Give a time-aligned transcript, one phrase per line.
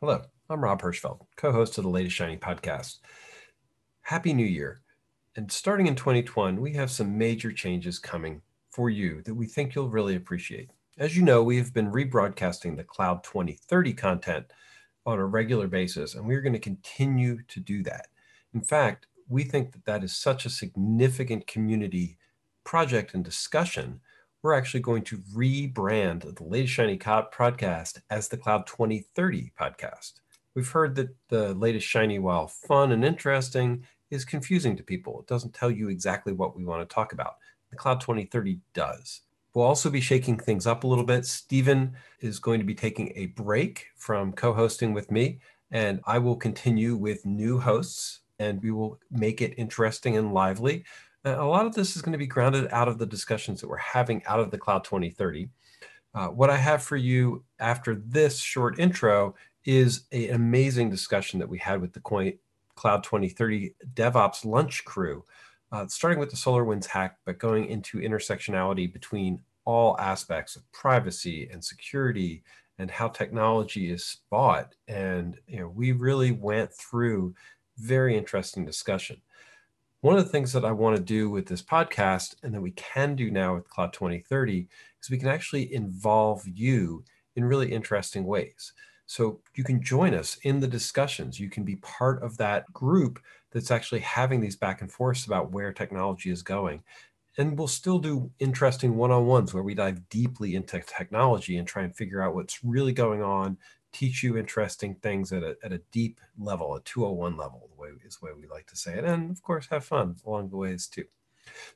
[0.00, 2.98] Hello, I'm Rob Hirschfeld, co host of the latest Shiny podcast.
[4.02, 4.78] Happy New Year.
[5.34, 8.40] And starting in 2021, we have some major changes coming
[8.70, 10.70] for you that we think you'll really appreciate.
[10.98, 14.46] As you know, we have been rebroadcasting the Cloud 2030 content
[15.04, 18.06] on a regular basis, and we're going to continue to do that.
[18.54, 22.18] In fact, we think that that is such a significant community
[22.62, 24.00] project and discussion
[24.42, 30.14] we're actually going to rebrand the latest Shiny podcast as the Cloud 2030 podcast.
[30.54, 35.20] We've heard that the latest Shiny, while fun and interesting, is confusing to people.
[35.20, 37.36] It doesn't tell you exactly what we want to talk about.
[37.70, 39.22] The Cloud 2030 does.
[39.54, 41.26] We'll also be shaking things up a little bit.
[41.26, 45.40] Stephen is going to be taking a break from co hosting with me,
[45.72, 50.84] and I will continue with new hosts, and we will make it interesting and lively
[51.24, 53.76] a lot of this is going to be grounded out of the discussions that we're
[53.76, 55.48] having out of the Cloud 2030.
[56.14, 61.48] Uh, what I have for you after this short intro is an amazing discussion that
[61.48, 65.24] we had with the Cloud 2030 DevOps lunch crew,
[65.72, 71.48] uh, starting with the SolarWinds hack, but going into intersectionality between all aspects of privacy
[71.52, 72.42] and security
[72.78, 74.74] and how technology is bought.
[74.86, 77.34] And you know, we really went through
[77.76, 79.20] very interesting discussion
[80.00, 82.70] one of the things that I want to do with this podcast and that we
[82.72, 84.68] can do now with Cloud 2030
[85.02, 87.04] is we can actually involve you
[87.34, 88.72] in really interesting ways.
[89.06, 91.40] So you can join us in the discussions.
[91.40, 93.18] You can be part of that group
[93.50, 96.82] that's actually having these back and forths about where technology is going.
[97.38, 101.66] And we'll still do interesting one on ones where we dive deeply into technology and
[101.66, 103.56] try and figure out what's really going on
[103.92, 107.88] teach you interesting things at a, at a deep level, a 201 level, the way
[108.06, 109.04] is the way we like to say it.
[109.04, 111.04] And of course, have fun along the ways too.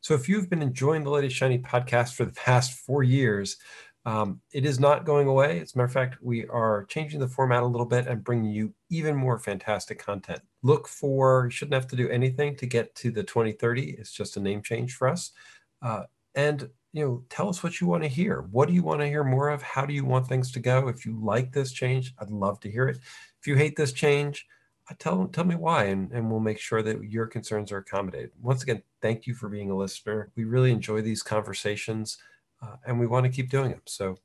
[0.00, 3.56] So if you've been enjoying the latest Shiny podcast for the past four years,
[4.04, 5.60] um, it is not going away.
[5.60, 8.50] As a matter of fact, we are changing the format a little bit and bringing
[8.50, 10.40] you even more fantastic content.
[10.62, 13.90] Look for, you shouldn't have to do anything to get to the 2030.
[13.98, 15.30] It's just a name change for us.
[15.80, 18.42] Uh, and you know, tell us what you want to hear.
[18.50, 19.62] What do you want to hear more of?
[19.62, 20.88] How do you want things to go?
[20.88, 22.98] If you like this change, I'd love to hear it.
[23.40, 24.46] If you hate this change,
[24.90, 28.30] uh, tell tell me why, and, and we'll make sure that your concerns are accommodated.
[28.40, 30.30] Once again, thank you for being a listener.
[30.36, 32.18] We really enjoy these conversations,
[32.60, 33.82] uh, and we want to keep doing them.
[33.86, 34.18] So,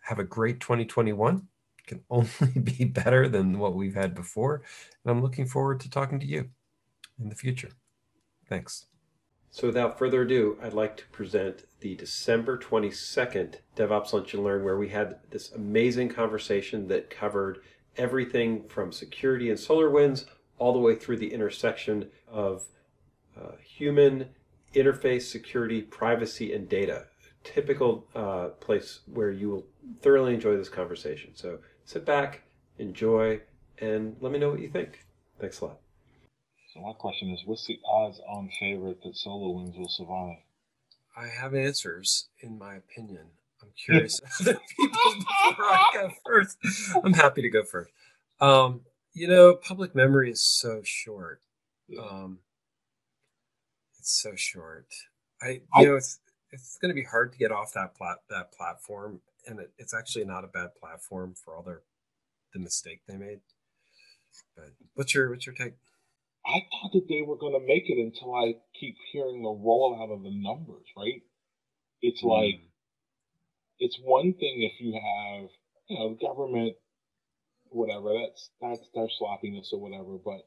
[0.00, 1.46] have a great 2021.
[1.78, 4.62] It can only be better than what we've had before,
[5.04, 6.48] and I'm looking forward to talking to you
[7.20, 7.70] in the future.
[8.48, 8.87] Thanks.
[9.50, 14.64] So without further ado, I'd like to present the December 22nd DevOps Lunch and Learn,
[14.64, 17.60] where we had this amazing conversation that covered
[17.96, 20.26] everything from security and SolarWinds
[20.58, 22.64] all the way through the intersection of
[23.36, 24.28] uh, human
[24.74, 27.06] interface, security, privacy, and data.
[27.44, 29.66] Typical uh, place where you will
[30.02, 31.30] thoroughly enjoy this conversation.
[31.34, 32.42] So sit back,
[32.78, 33.40] enjoy,
[33.78, 35.06] and let me know what you think.
[35.40, 35.87] Thanks a lot.
[36.78, 40.36] So my question is, what's the odds-on favorite that SolarWinds will survive?
[41.16, 43.26] I have answers, in my opinion.
[43.62, 46.58] I'm curious other people before I go first.
[47.02, 47.90] I'm happy to go first.
[48.40, 51.40] Um, you know, public memory is so short.
[51.98, 52.38] Um,
[53.98, 54.86] it's so short.
[55.42, 56.20] I, you know, it's
[56.52, 59.94] it's going to be hard to get off that plat that platform, and it, it's
[59.94, 61.82] actually not a bad platform for all their
[62.52, 63.40] the mistake they made.
[64.54, 65.74] But what's your what's your take?
[66.48, 70.12] I thought that they were going to make it until I keep hearing the rollout
[70.12, 71.22] of the numbers, right?
[72.02, 72.30] It's mm.
[72.30, 72.60] like,
[73.78, 75.50] it's one thing if you have,
[75.88, 76.76] you know, government,
[77.70, 80.40] whatever, that's, that's their sloppiness or whatever, but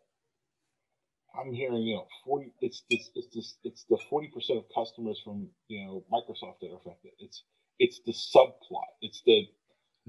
[1.39, 5.49] I'm hearing, you know, 40, it's this, it's this, it's the 40% of customers from,
[5.67, 7.11] you know, Microsoft that are affected.
[7.19, 7.43] It's,
[7.79, 8.91] it's the subplot.
[9.01, 9.47] It's the.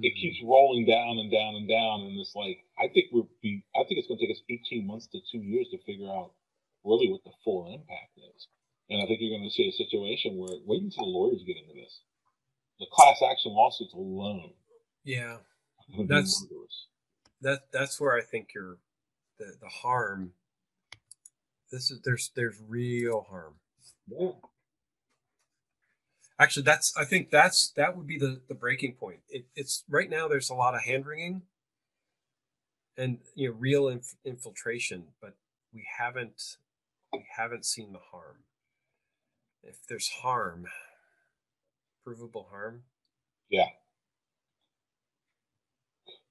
[0.03, 3.65] It keeps rolling down and down and down, and it's like I think we'll be.
[3.75, 6.33] I think it's going to take us 18 months to two years to figure out
[6.85, 8.49] really what the full impact is.
[8.91, 11.57] And I think you're going to see a situation where wait until the lawyers get
[11.57, 12.01] into this.
[12.81, 14.51] The class action lawsuits alone.
[15.05, 15.37] Yeah,
[16.09, 16.47] that's
[17.41, 17.63] that.
[17.73, 18.79] That's where I think you're
[19.39, 20.33] the the harm.
[21.71, 23.55] This is there's there's real harm.
[24.09, 24.33] Yeah
[26.39, 29.21] actually that's i think that's that would be the the breaking point.
[29.29, 31.43] It, it's right now there's a lot of hand wringing
[32.97, 35.35] and you know real inf- infiltration but
[35.73, 36.57] we haven't
[37.13, 38.45] we haven't seen the harm.
[39.63, 40.67] If there's harm
[42.05, 42.83] provable harm.
[43.49, 43.67] Yeah.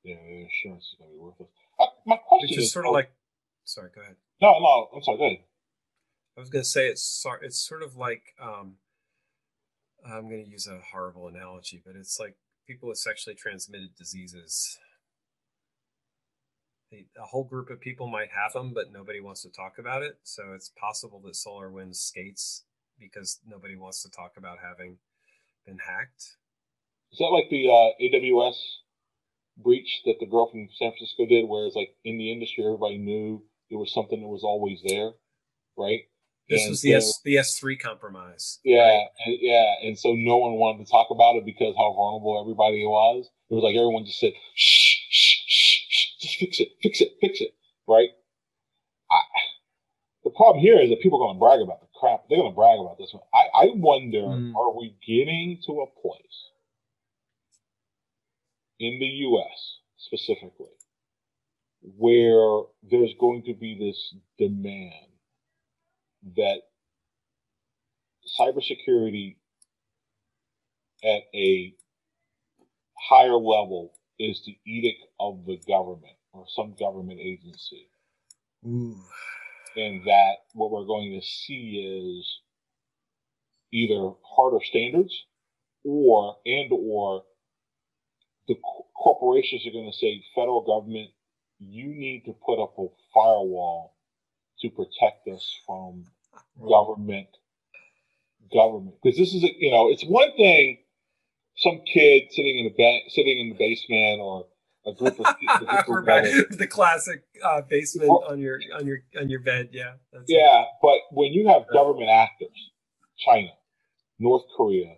[0.04, 1.50] Yeah the insurance is going to be worthless.
[1.80, 3.12] Uh, my question Which is, is sort of like
[3.66, 4.16] sorry go ahead.
[4.42, 5.38] No no i'm sorry go ahead.
[6.38, 8.76] I was going to say it's it's sort of like um
[10.06, 12.36] I'm going to use a horrible analogy, but it's like
[12.68, 14.78] people with sexually transmitted diseases.
[16.92, 20.20] a whole group of people might have them, but nobody wants to talk about it.
[20.24, 22.66] So it's possible that SolarWinds skates
[23.00, 24.98] because nobody wants to talk about having
[25.66, 26.38] been hacked.
[27.12, 28.56] Is that like the uh, AWS
[29.58, 32.98] breach that the girl from San Francisco did, where it's like in the industry everybody
[32.98, 35.12] knew it was something that was always there,
[35.78, 36.02] right?
[36.52, 38.60] This and was the so, S the S three compromise.
[38.66, 42.42] Yeah, and, yeah, and so no one wanted to talk about it because how vulnerable
[42.42, 43.30] everybody was.
[43.50, 47.16] It was like everyone just said, "Shh, shh, shh, shh just fix it, fix it,
[47.22, 47.56] fix it,"
[47.88, 48.10] right?
[49.10, 49.22] I,
[50.26, 52.28] the problem here is that people are going to brag about the crap.
[52.28, 53.24] They're going to brag about this one.
[53.34, 54.54] I, I wonder, mm.
[54.54, 56.52] are we getting to a place
[58.80, 59.78] in the U.S.
[59.96, 60.76] specifically
[61.98, 65.11] where there's going to be this demand
[66.36, 66.62] that
[68.40, 69.36] cybersecurity
[71.04, 71.74] at a
[72.98, 77.88] higher level is the edict of the government or some government agency.
[78.66, 78.96] Ooh.
[79.76, 82.40] And that what we're going to see is
[83.72, 85.26] either harder standards
[85.84, 87.24] or and or
[88.48, 88.56] the
[88.96, 91.10] corporations are going to say federal government
[91.60, 93.96] you need to put up a firewall
[94.62, 96.06] to protect us from
[96.60, 97.28] government
[98.54, 98.96] government.
[99.02, 100.80] Because this is a, you know it's one thing
[101.58, 104.48] some kid sitting in the ba- sitting in the basement or
[104.86, 109.30] a group of, a group of the classic uh, basement on your on your on
[109.30, 109.70] your bed.
[109.72, 109.94] Yeah
[110.28, 110.68] yeah it.
[110.82, 112.72] but when you have government actors
[113.18, 113.50] china
[114.20, 114.96] north korea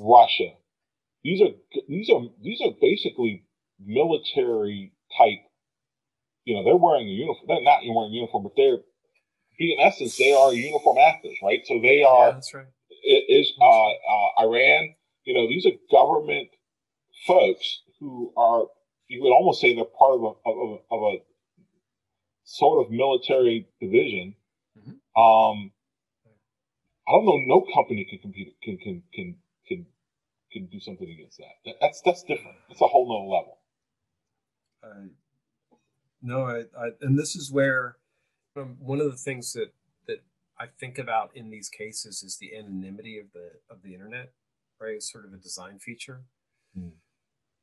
[0.00, 0.50] russia
[1.22, 1.50] these are
[1.88, 3.44] these are these are basically
[3.78, 5.40] military type
[6.44, 7.46] you know, they're wearing a uniform.
[7.48, 8.78] They're not wearing a uniform, but they're,
[9.58, 11.60] in essence, they are uniform actors, right?
[11.64, 12.28] So they are.
[12.28, 12.66] Yeah, that's right.
[13.02, 14.94] It is uh, uh, Iran.
[15.24, 16.48] You know, these are government
[17.26, 18.64] folks who are.
[19.08, 21.22] You would almost say they're part of a of a, of a
[22.44, 24.34] sort of military division.
[24.78, 25.22] Mm-hmm.
[25.22, 25.70] Um,
[27.06, 27.38] I don't know.
[27.46, 28.56] No company can compete.
[28.62, 29.36] Can can can
[29.68, 29.86] can
[30.52, 31.74] can do something against that.
[31.80, 32.56] That's that's different.
[32.70, 33.58] It's a whole nother level.
[34.82, 35.08] Uh,
[36.24, 37.98] no, I, I, and this is where
[38.56, 39.74] um, one of the things that
[40.06, 40.24] that
[40.58, 44.32] I think about in these cases is the anonymity of the of the internet,
[44.80, 44.94] right?
[44.94, 46.22] It's sort of a design feature,
[46.76, 46.92] mm.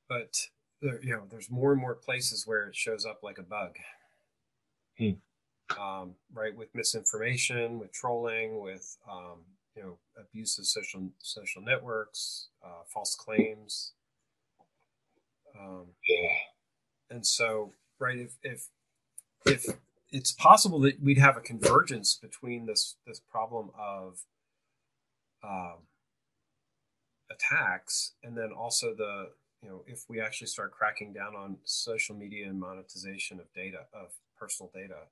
[0.07, 0.37] but
[0.79, 3.77] there, you know, there's more and more places where it shows up like a bug,
[4.99, 5.17] mm.
[5.79, 6.55] um, right?
[6.55, 9.39] With misinformation, with trolling, with um,
[9.75, 13.93] you know, abuse of social social networks, uh, false claims.
[15.59, 16.35] Um, yeah,
[17.09, 18.17] and so right?
[18.17, 18.67] If if
[19.45, 19.65] if
[20.11, 24.19] it's possible that we'd have a convergence between this this problem of
[25.43, 25.77] um,
[27.31, 29.29] attacks and then also the
[29.61, 33.85] you know if we actually start cracking down on social media and monetization of data
[33.93, 35.07] of personal data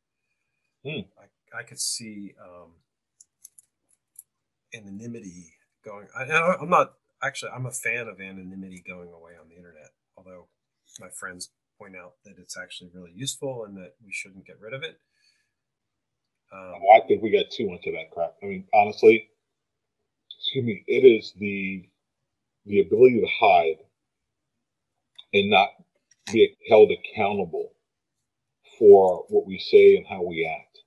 [0.84, 1.08] hmm.
[1.18, 2.72] I, I could see um,
[4.74, 5.54] anonymity
[5.84, 6.24] going I,
[6.62, 6.94] i'm not
[7.24, 10.48] actually i'm a fan of anonymity going away on the internet although
[11.00, 11.50] my friends
[11.80, 15.00] point out that it's actually really useful and that we shouldn't get rid of it.
[16.52, 18.36] Um, well, I think we got too much of that crap.
[18.44, 19.30] I mean, honestly,
[20.38, 21.88] excuse me, it is the
[22.66, 23.78] the ability to hide
[25.34, 25.70] and not
[26.32, 27.72] be held accountable
[28.78, 30.80] for what we say and how we act.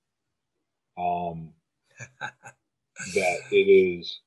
[0.97, 1.53] Um,
[3.15, 4.21] that it is,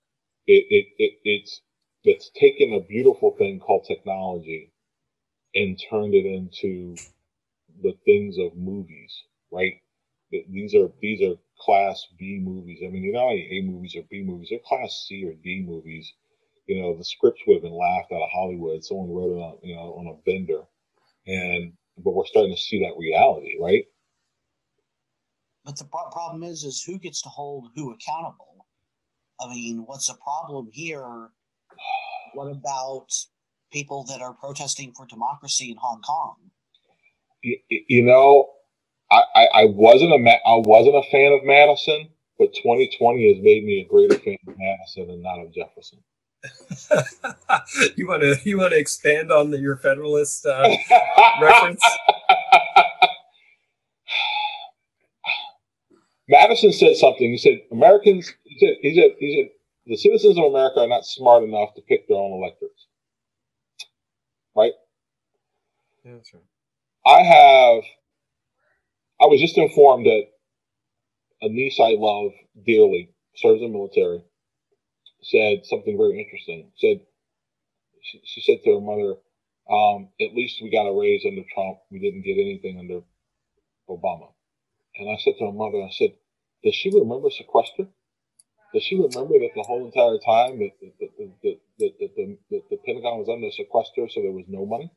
[0.48, 1.62] it, it, it, it's,
[2.04, 4.72] it's taken a beautiful thing called technology
[5.56, 6.96] and turned it into
[7.82, 9.82] the things of movies, right?
[10.32, 12.80] These are these are class B movies.
[12.86, 15.64] I mean, they're not only A movies or B movies; they're class C or D
[15.66, 16.14] movies.
[16.68, 18.84] You know, the scripts would have been laughed out of Hollywood.
[18.84, 20.64] Someone wrote it on, you know, on a vendor,
[21.28, 23.86] and but we're starting to see that reality, right?
[25.64, 28.68] But the problem is, is who gets to hold who accountable?
[29.40, 31.30] I mean, what's the problem here?
[32.34, 33.10] What about
[33.72, 36.36] people that are protesting for democracy in Hong Kong.
[37.42, 38.50] You, you know,
[39.12, 43.64] I, I, I wasn't a I wasn't a fan of Madison, but 2020 has made
[43.64, 46.00] me a greater fan of Madison and not of Jefferson.
[47.96, 50.70] you want to you want to expand on the, your Federalist uh,
[51.42, 51.82] reference?
[56.28, 57.32] Madison said something.
[57.32, 58.32] He said Americans.
[58.44, 59.50] He said he said he said
[59.88, 62.88] the citizens of America are not smart enough to pick their own electors
[64.56, 64.74] right?
[66.04, 66.44] Yeah, that's right.
[67.06, 67.84] I have,
[69.22, 70.24] I was just informed that
[71.42, 72.32] a niece I love
[72.66, 74.22] dearly, serves in the military,
[75.22, 76.72] said something very interesting.
[76.78, 77.02] Said,
[78.02, 79.16] she, she said to her mother,
[79.70, 81.80] um, at least we got a raise under Trump.
[81.92, 83.02] We didn't get anything under
[83.90, 84.30] Obama.
[84.98, 86.14] And I said to her mother, I said,
[86.64, 87.88] does she remember sequester?
[88.76, 92.78] Does she remember that the whole entire time that the, the, the, the, the, the,
[92.86, 94.92] Pentagon was under sequester, so there was no money?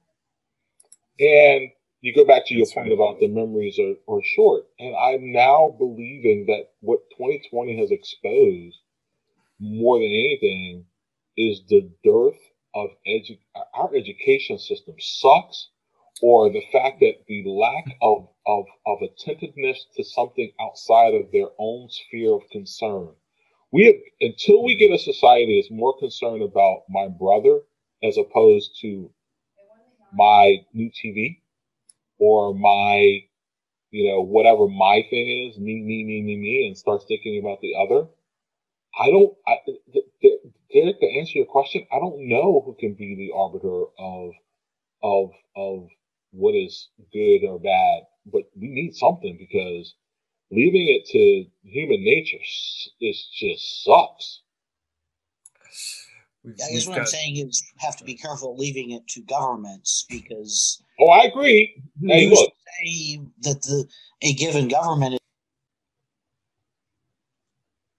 [1.21, 1.71] And
[2.01, 4.65] you go back to your point about the memories are, are short.
[4.81, 8.79] And I'm now believing that what 2020 has exposed
[9.61, 10.85] more than anything
[11.37, 12.41] is the dearth
[12.75, 13.39] of edu-
[13.75, 15.69] our education system sucks
[16.21, 21.51] or the fact that the lack of, of, of attentiveness to something outside of their
[21.61, 23.11] own sphere of concern.
[23.73, 27.61] We have, until we get a society that's more concerned about my brother
[28.03, 29.11] as opposed to
[30.13, 31.41] my new TV
[32.19, 33.21] or my,
[33.91, 37.61] you know, whatever my thing is, me, me, me, me, me, and starts thinking about
[37.61, 38.09] the other.
[38.99, 39.57] I don't, I,
[40.73, 44.33] to answer your question, I don't know who can be the arbiter of,
[45.03, 45.89] of, of
[46.33, 49.95] what is good or bad, but we need something because
[50.51, 52.39] leaving it to human nature
[53.01, 54.41] is just sucks.
[56.45, 57.01] We've, I guess what got...
[57.01, 60.83] I'm saying is have to be careful leaving it to governments because.
[61.01, 61.83] Oh, I agree.
[62.01, 62.09] Hmm.
[62.09, 62.53] Hey, look.
[62.81, 63.87] Say that the
[64.23, 65.15] a given government.
[65.15, 65.21] Is...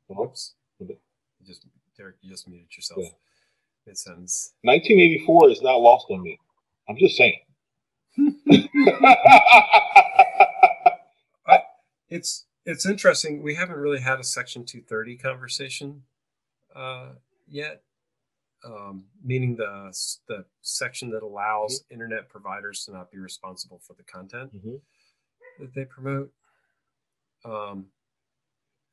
[0.08, 0.56] Whoops!
[0.79, 0.98] You
[1.46, 1.65] just
[1.98, 3.00] Derek, you just muted yourself.
[3.03, 3.10] Yeah.
[3.88, 4.53] Mid sentence.
[4.63, 6.39] 1984 is not lost on me.
[6.88, 7.39] I'm just saying.
[12.10, 13.42] It's it's interesting.
[13.42, 16.04] We haven't really had a Section 230 conversation
[16.75, 17.10] uh,
[17.48, 17.82] yet,
[18.63, 19.94] um, meaning the
[20.28, 21.94] the section that allows mm-hmm.
[21.94, 24.75] internet providers to not be responsible for the content mm-hmm.
[25.60, 26.32] that they promote.
[27.46, 27.88] Um,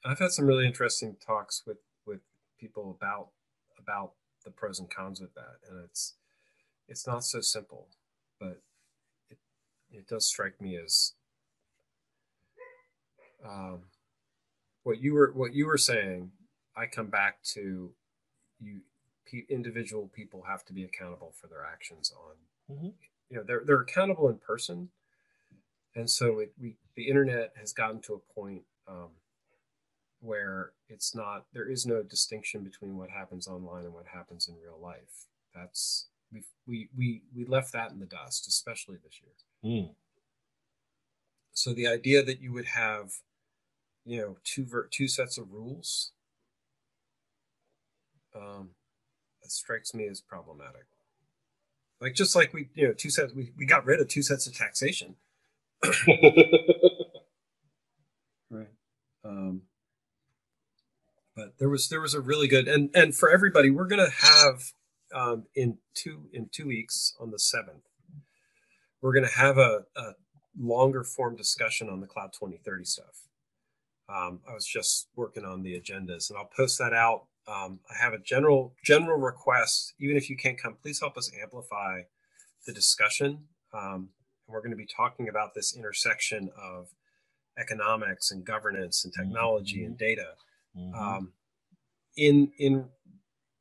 [0.04, 2.20] I've had some really interesting talks with with
[2.58, 3.28] people about
[3.78, 4.12] about
[4.44, 6.14] the pros and cons with that, and it's
[6.88, 7.88] it's not so simple,
[8.38, 8.62] but
[9.30, 9.38] it
[9.90, 11.14] it does strike me as
[13.46, 13.80] um,
[14.82, 16.30] what you were what you were saying.
[16.76, 17.90] I come back to
[18.60, 18.80] you
[19.48, 22.88] individual people have to be accountable for their actions on mm-hmm.
[23.28, 24.88] you know they're they're accountable in person
[25.94, 29.08] and so it, we the internet has gotten to a point um,
[30.20, 34.54] where it's not there is no distinction between what happens online and what happens in
[34.62, 39.72] real life that's we we we, we left that in the dust especially this year
[39.72, 39.90] mm.
[41.52, 43.12] so the idea that you would have
[44.06, 46.12] you know two ver- two sets of rules
[48.34, 48.70] um,
[49.42, 50.86] that strikes me as problematic.
[52.00, 54.46] Like just like we, you know, two sets we, we got rid of two sets
[54.46, 55.16] of taxation.
[58.50, 58.68] right.
[59.25, 59.62] Um,
[61.34, 64.72] but there was there was a really good and and for everybody we're gonna have
[65.14, 67.84] um, in two in two weeks on the seventh
[69.02, 70.12] we're gonna have a, a
[70.58, 73.25] longer form discussion on the cloud 2030 stuff.
[74.08, 78.02] Um, I was just working on the agendas and I'll post that out um, I
[78.02, 79.94] have a general general request.
[80.00, 82.02] Even if you can't come, please help us amplify
[82.66, 83.44] the discussion.
[83.72, 84.10] Um,
[84.46, 86.88] and we're going to be talking about this intersection of
[87.58, 89.86] economics and governance and technology mm-hmm.
[89.86, 90.28] and data
[90.76, 90.94] mm-hmm.
[90.94, 91.32] um,
[92.16, 92.86] in in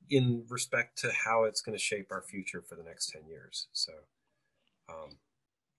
[0.10, 3.68] in respect to how it's going to shape our future for the next 10 years
[3.72, 3.92] so
[4.90, 5.18] um,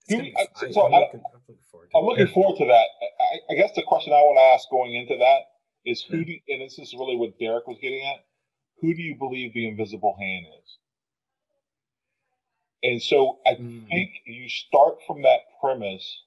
[0.09, 0.25] so I, am
[0.65, 2.87] looking, forward to, I'm looking forward to that
[3.33, 5.41] I, I, guess the question i want to ask going into that
[5.87, 8.25] is who do and this is really what Derek was getting at.
[8.81, 10.79] Who do you believe the invisible hand is?
[12.83, 13.89] And so I mm.
[13.89, 16.23] think you start from that premise.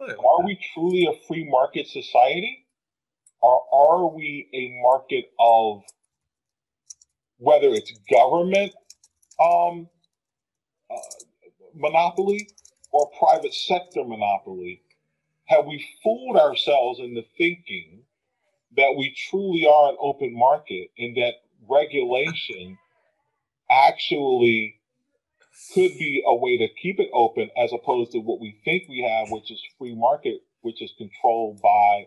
[0.00, 2.66] Are we truly a free market society?
[3.42, 5.82] Or are we a market of
[7.38, 8.72] whether it's government
[9.40, 9.88] um,
[10.90, 10.96] uh,
[11.74, 12.48] monopoly
[12.92, 14.82] or private sector monopoly?
[15.46, 18.02] Have we fooled ourselves into thinking
[18.76, 21.34] that we truly are an open market and that
[21.68, 22.78] regulation
[23.70, 24.80] actually
[25.74, 29.02] could be a way to keep it open as opposed to what we think we
[29.02, 32.06] have, which is free market, which is controlled by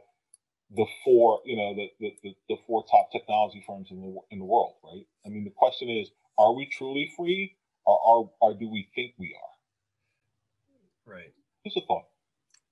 [0.75, 4.45] the four, you know, the, the, the, four top technology firms in the, in the
[4.45, 5.05] world, right?
[5.25, 7.55] I mean, the question is, are we truly free
[7.85, 11.13] or, are, or do we think we are?
[11.15, 11.33] Right.
[11.65, 12.05] Just a thought.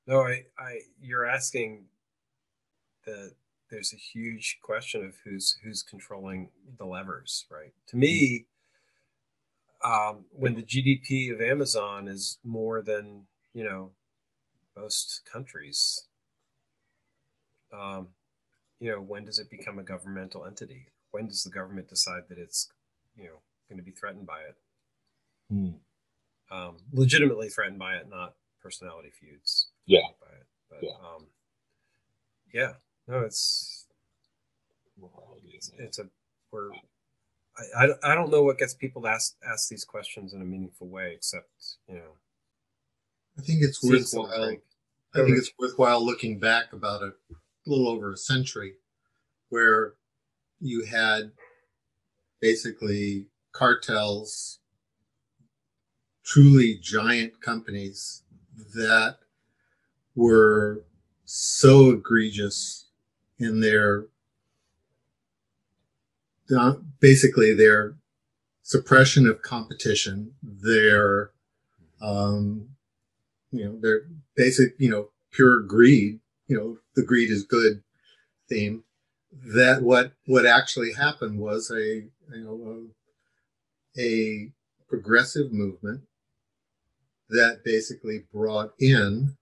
[0.07, 1.83] No, I, I, you're asking
[3.05, 3.33] the
[3.69, 7.73] there's a huge question of who's who's controlling the levers, right?
[7.87, 8.45] To me,
[9.83, 13.23] um, when the GDP of Amazon is more than
[13.53, 13.91] you know
[14.77, 16.07] most countries,
[17.73, 18.07] um,
[18.79, 20.87] you know, when does it become a governmental entity?
[21.11, 22.71] When does the government decide that it's
[23.17, 24.55] you know going to be threatened by it?
[25.51, 25.69] Hmm.
[26.49, 29.56] Um, legitimately threatened by it, not personality feuds.
[29.87, 30.01] Yeah.
[30.21, 30.93] By it, but But, yeah.
[31.15, 31.25] Um,
[32.53, 32.73] yeah,
[33.07, 33.85] no, it's,
[35.53, 36.03] it's, it's a,
[36.51, 36.71] we're,
[37.75, 40.45] I, I, I don't know what gets people to ask, ask these questions in a
[40.45, 41.49] meaningful way, except,
[41.87, 42.11] you know,
[43.37, 44.55] I think it's worthwhile.
[45.15, 47.11] I think it's worthwhile looking back about a
[47.65, 48.73] little over a century
[49.49, 49.93] where
[50.59, 51.31] you had
[52.39, 54.59] basically cartels,
[56.23, 58.23] truly giant companies
[58.75, 59.17] that
[60.17, 60.83] were
[61.25, 62.87] so egregious
[63.39, 64.07] in their
[66.99, 67.95] basically their
[68.63, 71.31] suppression of competition, their
[72.01, 72.69] um,
[73.51, 74.01] you know their
[74.35, 77.83] basic you know pure greed, you know the greed is good
[78.49, 78.83] theme.
[79.31, 82.87] That what what actually happened was a you know
[83.97, 84.51] a, a
[84.89, 86.01] progressive movement
[87.29, 89.36] that basically brought in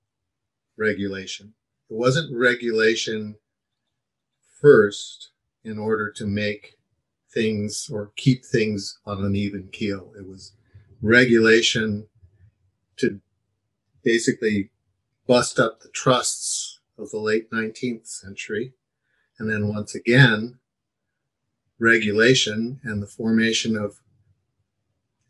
[0.77, 1.53] regulation.
[1.89, 3.35] It wasn't regulation
[4.61, 5.31] first
[5.63, 6.77] in order to make
[7.33, 10.13] things or keep things on an even keel.
[10.17, 10.53] It was
[11.01, 12.07] regulation
[12.97, 13.19] to
[14.03, 14.71] basically
[15.27, 18.73] bust up the trusts of the late 19th century.
[19.37, 20.59] And then once again,
[21.79, 23.99] regulation and the formation of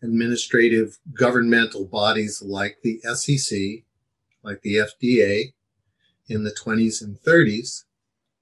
[0.01, 3.84] administrative governmental bodies like the SEC,
[4.45, 5.53] like the FDA
[6.27, 7.83] in the 20s and 30s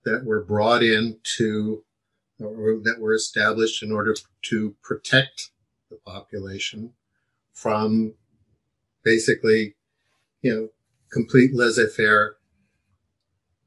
[0.06, 1.84] that were brought in to,
[2.40, 5.52] or that were established in order to protect
[5.90, 6.92] the population
[7.54, 8.14] from
[9.04, 9.76] basically,
[10.42, 10.70] you know,
[11.12, 12.36] complete laissez-faire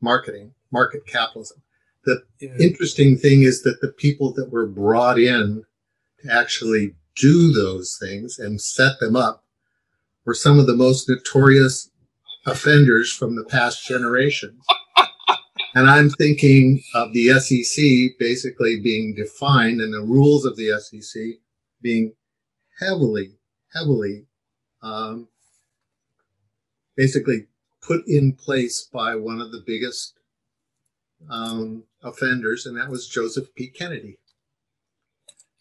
[0.01, 1.63] marketing, market capitalism.
[2.05, 2.51] The yeah.
[2.61, 5.65] interesting thing is that the people that were brought in
[6.23, 9.45] to actually do those things and set them up
[10.25, 11.91] were some of the most notorious
[12.47, 14.59] offenders from the past generation.
[15.75, 21.23] and I'm thinking of the SEC basically being defined and the rules of the SEC
[21.83, 22.15] being
[22.81, 23.33] heavily,
[23.75, 24.27] heavily
[24.83, 25.29] um,
[26.97, 27.47] basically
[27.83, 30.15] put in place by one of the biggest
[31.31, 33.69] um, offenders, and that was Joseph P.
[33.69, 34.19] Kennedy.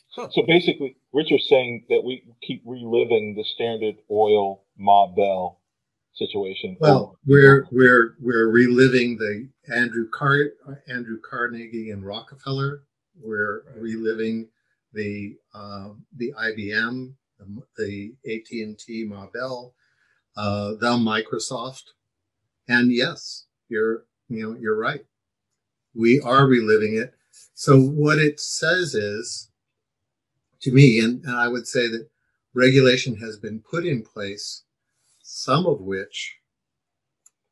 [0.10, 5.60] So basically, Richard's saying that we keep reliving the Standard Oil Ma Bell
[6.15, 6.78] situation.
[6.80, 10.51] Well, we're we're we're reliving the Andrew Car
[10.88, 12.84] Andrew Carnegie and Rockefeller.
[13.21, 13.82] We're right.
[13.82, 14.47] reliving
[14.93, 19.73] the uh, the IBM, the, the AT and T Ma Bell,
[20.38, 21.91] uh, the Microsoft,
[22.67, 25.06] and yes, you're you know you're right.
[25.93, 27.13] We are reliving it.
[27.54, 29.49] So what it says is
[30.62, 32.08] to me, and, and I would say that
[32.54, 34.63] regulation has been put in place,
[35.36, 36.38] some of which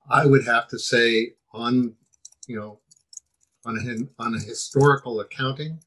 [0.10, 1.96] I would have to say on,
[2.48, 2.80] you know,
[3.66, 5.80] on a, on a historical accounting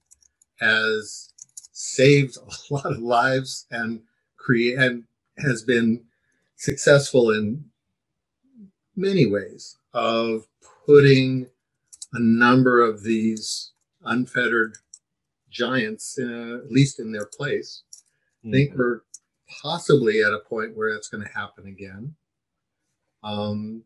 [0.61, 1.33] has
[1.73, 4.03] saved a lot of lives and
[4.37, 5.05] create and
[5.39, 6.05] has been
[6.57, 7.65] successful in
[8.95, 10.47] many ways of
[10.85, 11.47] putting
[12.13, 13.73] a number of these
[14.05, 14.77] unfettered
[15.51, 17.85] Giants, uh, at least in their place.
[18.45, 18.49] Mm-hmm.
[18.49, 18.81] I think mm-hmm.
[18.81, 19.01] we're
[19.63, 22.15] possibly at a point where that's going to happen again.
[23.23, 23.83] Um,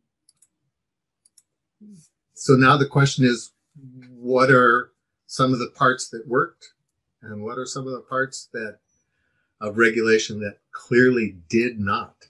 [2.35, 3.53] so now the question is,
[4.11, 4.93] what are
[5.27, 6.73] some of the parts that worked,
[7.23, 8.79] and what are some of the parts that
[9.61, 12.29] of regulation that clearly did not?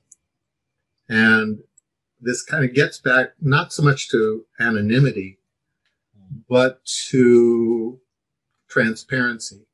[1.08, 1.60] And
[2.20, 5.38] this kind of gets back not so much to anonymity,
[6.48, 7.98] but to
[8.68, 9.66] transparency.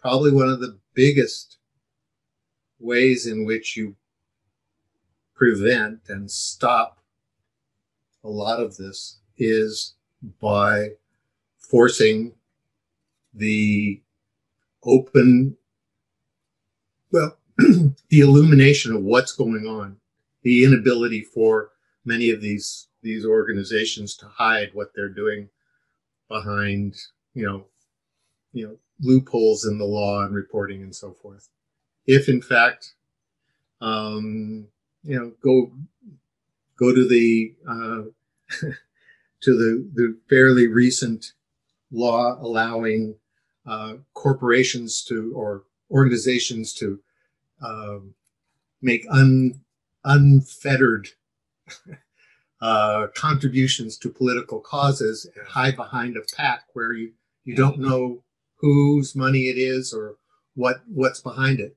[0.00, 1.58] Probably one of the biggest
[2.84, 3.96] ways in which you
[5.34, 6.98] prevent and stop
[8.22, 9.94] a lot of this is
[10.40, 10.90] by
[11.58, 12.32] forcing
[13.34, 14.00] the
[14.84, 15.56] open,
[17.10, 19.96] well, the illumination of what's going on,
[20.42, 21.70] the inability for
[22.04, 25.50] many of these these organizations to hide what they're doing
[26.28, 26.96] behind,
[27.34, 27.66] you know,
[28.52, 31.50] you know loopholes in the law and reporting and so forth.
[32.06, 32.94] If in fact,
[33.80, 34.66] um,
[35.02, 35.72] you know, go
[36.78, 38.02] go to the uh,
[39.42, 41.32] to the the fairly recent
[41.90, 43.14] law allowing
[43.66, 47.00] uh, corporations to or organizations to
[47.62, 48.14] um,
[48.82, 49.60] make un,
[50.04, 51.08] unfettered
[52.60, 57.12] uh, contributions to political causes and hide behind a PAC where you,
[57.44, 58.22] you don't know
[58.56, 60.16] whose money it is or
[60.54, 61.76] what what's behind it.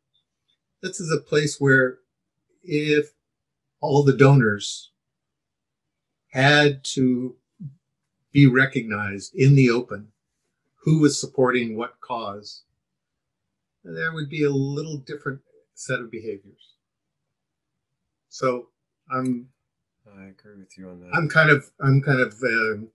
[0.81, 1.99] This is a place where
[2.63, 3.13] if
[3.81, 4.91] all the donors
[6.31, 7.35] had to
[8.31, 10.09] be recognized in the open
[10.83, 12.63] who was supporting what cause,
[13.83, 15.41] there would be a little different
[15.73, 16.75] set of behaviors.
[18.29, 18.69] So
[19.11, 19.49] I'm
[20.15, 21.09] I agree with you on that.
[21.13, 22.89] I'm kind of I'm kind of um,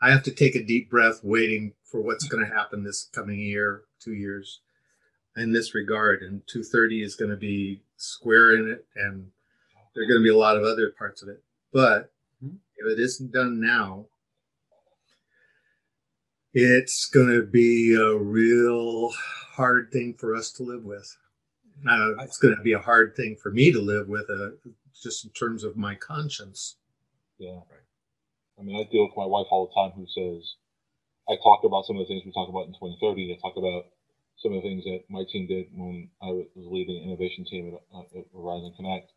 [0.00, 3.38] I have to take a deep breath, waiting for what's going to happen this coming
[3.38, 4.60] year, two years,
[5.36, 6.22] in this regard.
[6.22, 9.30] And 230 is going to be square in it, and
[9.94, 11.42] there are going to be a lot of other parts of it.
[11.72, 12.58] But Mhm.
[12.76, 14.08] if it isn't done now,
[16.52, 21.16] it's going to be a real hard thing for us to live with.
[21.88, 24.50] Uh, it's going to be a hard thing for me to live with, uh,
[25.02, 26.76] just in terms of my conscience.
[27.38, 27.60] Yeah.
[28.58, 30.54] I mean, I deal with my wife all the time who says,
[31.28, 33.32] I talk about some of the things we talk about in 2030.
[33.32, 33.91] I talk about
[34.42, 37.74] some of the things that my team did when I was leading the innovation team
[37.74, 39.12] at, uh, at Verizon Connect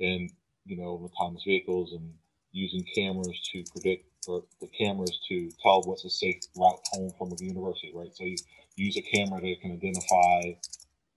[0.00, 0.30] and,
[0.66, 2.12] you know, autonomous vehicles and
[2.52, 7.32] using cameras to predict or the cameras to tell what's a safe route home from
[7.32, 8.14] a university, right?
[8.14, 8.36] So you
[8.76, 10.58] use a camera that can identify,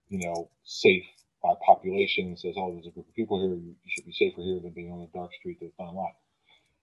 [0.08, 1.04] you know, safe
[1.42, 3.54] by population and says, oh, there's a group of people here.
[3.54, 6.20] You, should be safer here than being on a dark street that's not locked.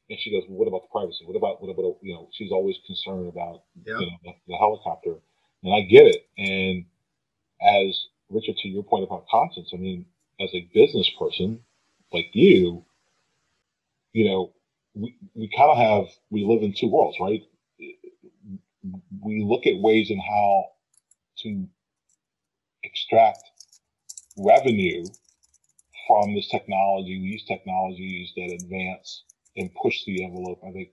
[0.09, 1.25] And she goes, well, what about the privacy?
[1.25, 3.99] What about, what about, you know, she's always concerned about Yeah.
[3.99, 5.15] you know, the, the helicopter.
[5.63, 6.27] And I get it.
[6.37, 6.85] And
[7.61, 10.05] as Richard, to your point about conscience, I mean,
[10.41, 11.61] as a business person
[12.13, 12.85] like you,
[14.13, 14.53] you know,
[14.95, 17.43] we, we kind of have, we live in two worlds, right?
[19.21, 20.65] We look at ways in how
[21.39, 21.67] to
[22.83, 23.39] extract
[24.37, 25.05] revenue
[26.07, 29.23] from this technology, these technologies that advance
[29.57, 30.61] and push the envelope.
[30.67, 30.89] I think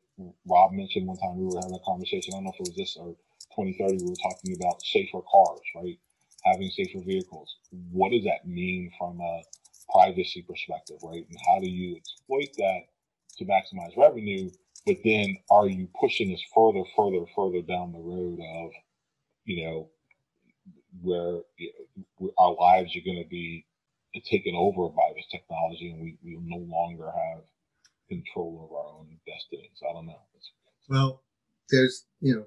[0.49, 2.35] Rob mentioned one time we were having a conversation.
[2.35, 3.17] I don't know if it was this or
[3.59, 4.05] 2030.
[4.05, 5.99] We were talking about safer cars, right?
[6.45, 7.57] Having safer vehicles.
[7.91, 9.43] What does that mean from a
[9.93, 11.27] privacy perspective, right?
[11.29, 12.81] And how do you exploit that
[13.39, 14.51] to maximize revenue?
[14.87, 18.71] But then are you pushing us further, further, further down the road of,
[19.45, 19.91] you know,
[21.03, 21.41] where
[22.39, 23.65] our lives are going to be
[24.31, 27.43] taken over by this technology and we, we no longer have
[28.09, 29.79] control of our own destinies.
[29.89, 30.21] I don't know.
[30.89, 31.23] Well,
[31.71, 32.45] there's, you know,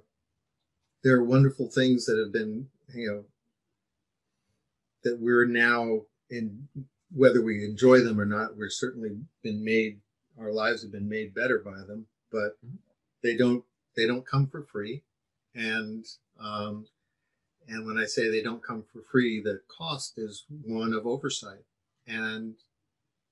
[1.04, 3.24] there are wonderful things that have been, you know,
[5.04, 6.68] that we're now in,
[7.14, 10.00] whether we enjoy them or not, we're certainly been made,
[10.40, 12.58] our lives have been made better by them, but
[13.24, 13.64] they don't,
[13.96, 15.04] they don't come for free.
[15.56, 16.06] And,
[16.40, 16.86] um,
[17.68, 21.64] and when I say they don't come for free, the cost is one of oversight
[22.08, 22.56] and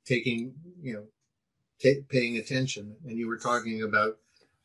[0.05, 1.03] taking, you know,
[1.81, 2.95] ta paying attention.
[3.05, 4.17] And you were talking about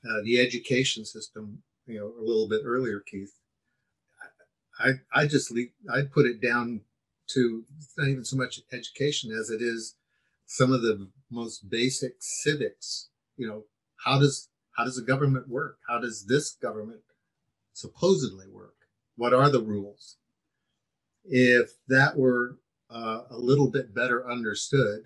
[0.05, 3.33] uh, the education system, you know, a little bit earlier, Keith.
[4.79, 6.83] I I just le- I put it down
[7.31, 9.97] to it's not even so much education as it is
[10.47, 13.09] some of the most basic civics.
[13.37, 13.65] You know,
[14.05, 15.79] how does how does a government work?
[15.89, 17.03] How does this government
[17.73, 18.75] supposedly work?
[19.17, 20.17] What are the rules?
[21.25, 22.59] If that were
[22.91, 25.05] uh, a little bit better understood,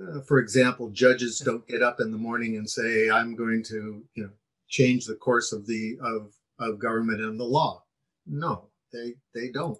[0.00, 4.04] uh, for example, judges don't get up in the morning and say, "I'm going to,
[4.14, 4.30] you know,
[4.70, 7.84] change the course of the of of government and the law."
[8.26, 9.78] No, they they don't.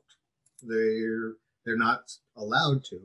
[0.63, 3.01] They're they're not allowed to.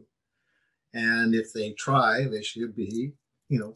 [0.94, 3.14] And if they try, they should be,
[3.50, 3.74] you know,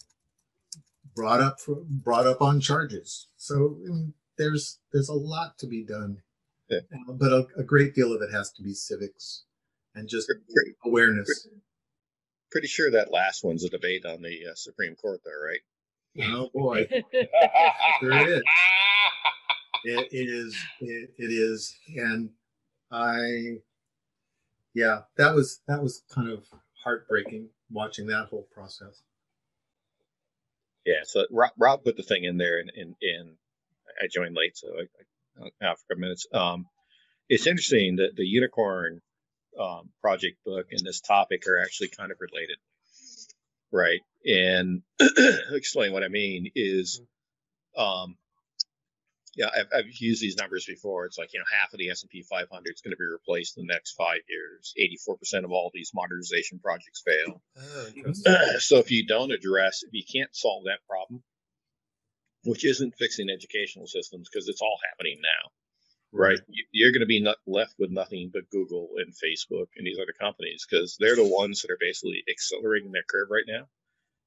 [1.16, 3.28] brought up for, brought up on charges.
[3.38, 6.22] So I mean, there's there's a lot to be done,
[6.70, 6.80] Yeah.
[7.10, 9.44] Uh, but a, a great deal of it has to be civics
[9.96, 11.48] and just Pretty, awareness.
[12.52, 15.60] pretty sure that last one's a debate on the uh, Supreme Court, though, right?
[16.22, 16.88] Oh boy,
[18.00, 18.42] Sure is.
[19.84, 22.30] it is it, it is and
[22.92, 23.58] i
[24.74, 26.46] yeah that was that was kind of
[26.84, 29.02] heartbreaking watching that whole process
[30.86, 31.02] Yeah.
[31.06, 33.30] So Rob, Rob put the thing in there, and and, and
[34.02, 36.28] I joined late, so I, I out for minutes.
[36.34, 36.68] Um,
[37.30, 39.02] it's interesting that the unicorn
[39.60, 42.58] um, project book and this topic are actually kind of related,
[43.72, 44.02] right?
[44.26, 44.82] And
[45.52, 47.02] explain what I mean is,
[47.78, 48.18] um,
[49.36, 51.06] yeah, I've, I've used these numbers before.
[51.06, 53.06] It's like you know half of the S and P 500 is going to be
[53.06, 54.74] replaced in the next five years.
[54.78, 57.42] 84 percent of all these modernization projects fail.
[57.58, 61.24] Oh, so if you don't address, if you can't solve that problem,
[62.44, 65.52] which isn't fixing educational systems because it's all happening now,
[66.12, 66.40] right?
[66.48, 69.98] You- You're going to be not left with nothing but Google and Facebook and these
[69.98, 73.68] other companies because they're the ones that are basically accelerating their curve right now.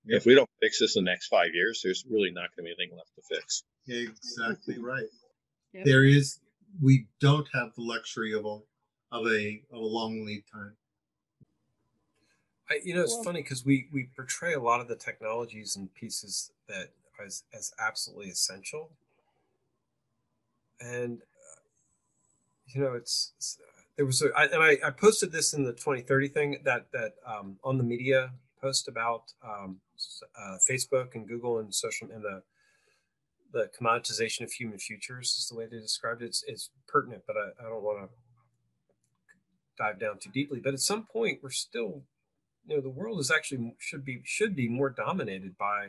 [0.05, 2.75] If we don't fix this in the next five years, there's really not going to
[2.75, 3.63] be anything left to fix.
[3.87, 5.09] exactly right
[5.73, 5.85] Yep.
[5.87, 6.39] there is
[6.83, 8.61] we don't have the luxury of a
[9.11, 10.77] of a of a long lead time
[12.71, 15.77] I, you know, it's well, funny because we we portray a lot of the technologies
[15.77, 16.91] and pieces that
[17.25, 18.91] as as absolutely essential,
[20.81, 21.23] and
[22.75, 23.59] you know, it's, it's
[23.97, 27.15] there was a I, and I, I posted this in the 2030 thing that that
[27.27, 29.81] um, on the media post about um,
[30.39, 32.43] uh, Facebook and Google and social and the
[33.53, 36.27] the commoditization of human futures is the way they described it.
[36.27, 38.09] It's, it's pertinent, but I, I don't want to
[39.77, 40.59] dive down too deeply.
[40.59, 42.03] But at some point, we're still,
[42.67, 45.89] you know, the world is actually should be should be more dominated by,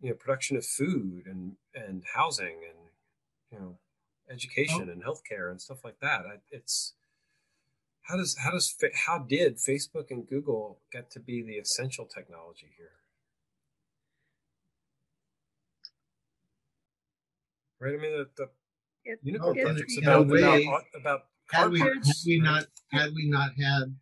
[0.00, 2.78] you know, production of food and and housing and
[3.50, 3.78] you know,
[4.30, 4.92] education oh.
[4.92, 6.22] and healthcare and stuff like that.
[6.26, 6.94] I, it's
[8.02, 8.74] how does how does
[9.06, 12.90] how did Facebook and Google get to be the essential technology here?
[17.80, 17.94] Right.
[17.94, 18.48] I mean, the, the
[19.04, 23.50] it, unicorn project's about, way, about, about had we, had we not had we not
[23.58, 23.96] had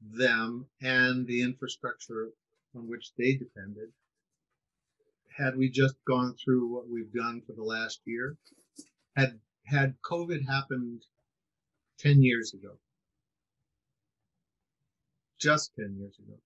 [0.00, 2.30] them and the infrastructure
[2.76, 3.88] on which they depended,
[5.36, 8.36] had we just gone through what we've done for the last year,
[9.18, 11.02] had had COVID happened
[11.98, 12.78] 10 years ago,
[15.40, 16.38] just 10 years ago,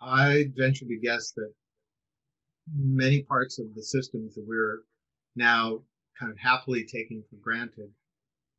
[0.00, 1.52] I venture to guess that
[2.74, 4.80] many parts of the systems that we're
[5.36, 5.80] now
[6.18, 7.90] kind of happily taking for granted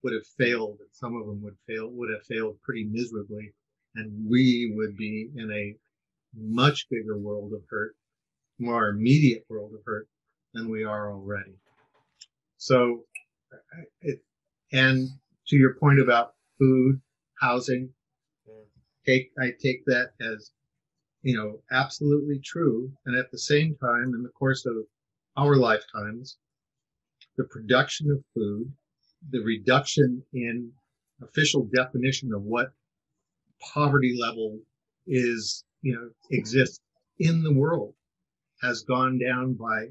[0.04, 0.80] would have failed.
[0.92, 3.54] Some of them would fail, would have failed pretty miserably.
[3.96, 5.76] And we would be in a
[6.34, 7.96] much bigger world of hurt,
[8.58, 10.08] more immediate world of hurt
[10.54, 11.61] than we are already.
[12.62, 13.06] So,
[14.02, 14.20] it,
[14.72, 15.08] and
[15.48, 17.02] to your point about food,
[17.40, 17.90] housing,
[19.06, 20.52] take, I take that as,
[21.24, 22.92] you know, absolutely true.
[23.08, 24.76] And at the same time, in the course of
[25.38, 26.38] our lifetimes,
[27.36, 28.72] the production of food
[29.30, 30.72] the reduction in
[31.22, 32.72] official definition of what
[33.74, 34.60] poverty level
[35.08, 36.80] is, you know, exists
[37.20, 37.94] in the world
[38.62, 39.88] has gone down by,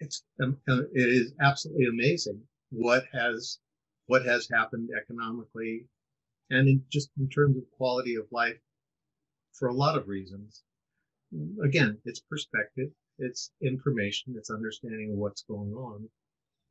[0.00, 3.58] it's, um, uh, it is absolutely amazing what has,
[4.06, 5.86] what has happened economically
[6.50, 8.58] and in just in terms of quality of life
[9.52, 10.62] for a lot of reasons.
[11.64, 16.08] Again, it's perspective, it's information, it's understanding of what's going on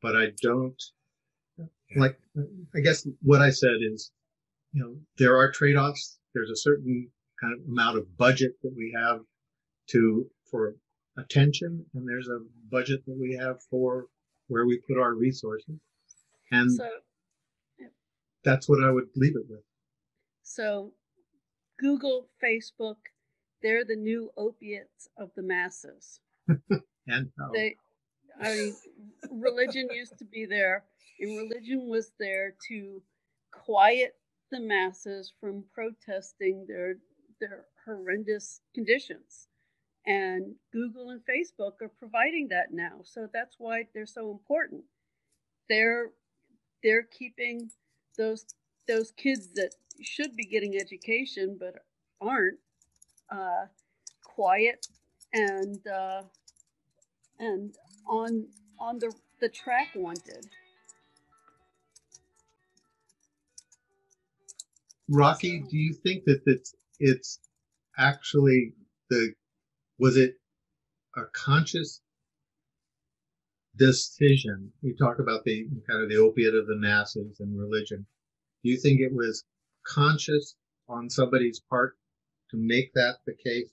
[0.06, 0.82] but I don't
[1.96, 2.20] like,
[2.76, 4.12] I guess what I said is,
[4.72, 6.20] you know, there are trade-offs.
[6.36, 7.10] There's a certain
[7.42, 9.22] kind of amount of budget that we have
[9.92, 10.76] to, for
[11.18, 12.40] attention and there's a
[12.72, 14.06] budget that we have for
[14.48, 15.80] where we put our resources.
[16.52, 16.90] And so,
[18.44, 19.62] that's what I would leave it with.
[20.44, 20.94] So
[21.80, 22.98] Google, Facebook,
[23.62, 26.20] they're the new opiates of the masses.
[27.08, 27.52] and how?
[27.54, 27.76] They,
[28.42, 28.76] I mean,
[29.32, 30.84] religion used to be there,
[31.20, 33.02] and religion was there to
[33.52, 34.16] quiet
[34.52, 36.96] the masses from protesting their
[37.42, 39.48] their horrendous conditions.
[40.08, 43.00] And Google and Facebook are providing that now.
[43.04, 44.84] So that's why they're so important.
[45.68, 46.12] They're
[46.84, 47.72] they're keeping
[48.18, 48.46] those
[48.88, 51.76] those kids that should be getting education but
[52.22, 52.60] aren't
[53.32, 53.66] uh,
[54.24, 54.88] quiet
[55.34, 56.22] and uh,
[57.40, 57.76] and
[58.08, 58.48] on
[58.80, 60.48] on the the track wanted.
[65.10, 67.40] Rocky, do you think that it's it's
[67.98, 68.74] actually
[69.10, 69.34] the
[70.00, 70.36] was it
[71.16, 72.02] a conscious
[73.76, 74.72] decision?
[74.82, 78.06] You talk about the kind of the opiate of the masses and religion.
[78.64, 79.44] Do you think it was
[79.86, 80.56] conscious
[80.88, 81.96] on somebody's part
[82.52, 83.70] to make that the case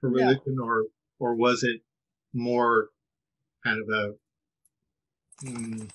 [0.00, 0.84] for religion, or
[1.18, 1.80] or was it
[2.32, 2.88] more
[3.64, 4.14] kind of a.
[5.46, 5.90] Mm.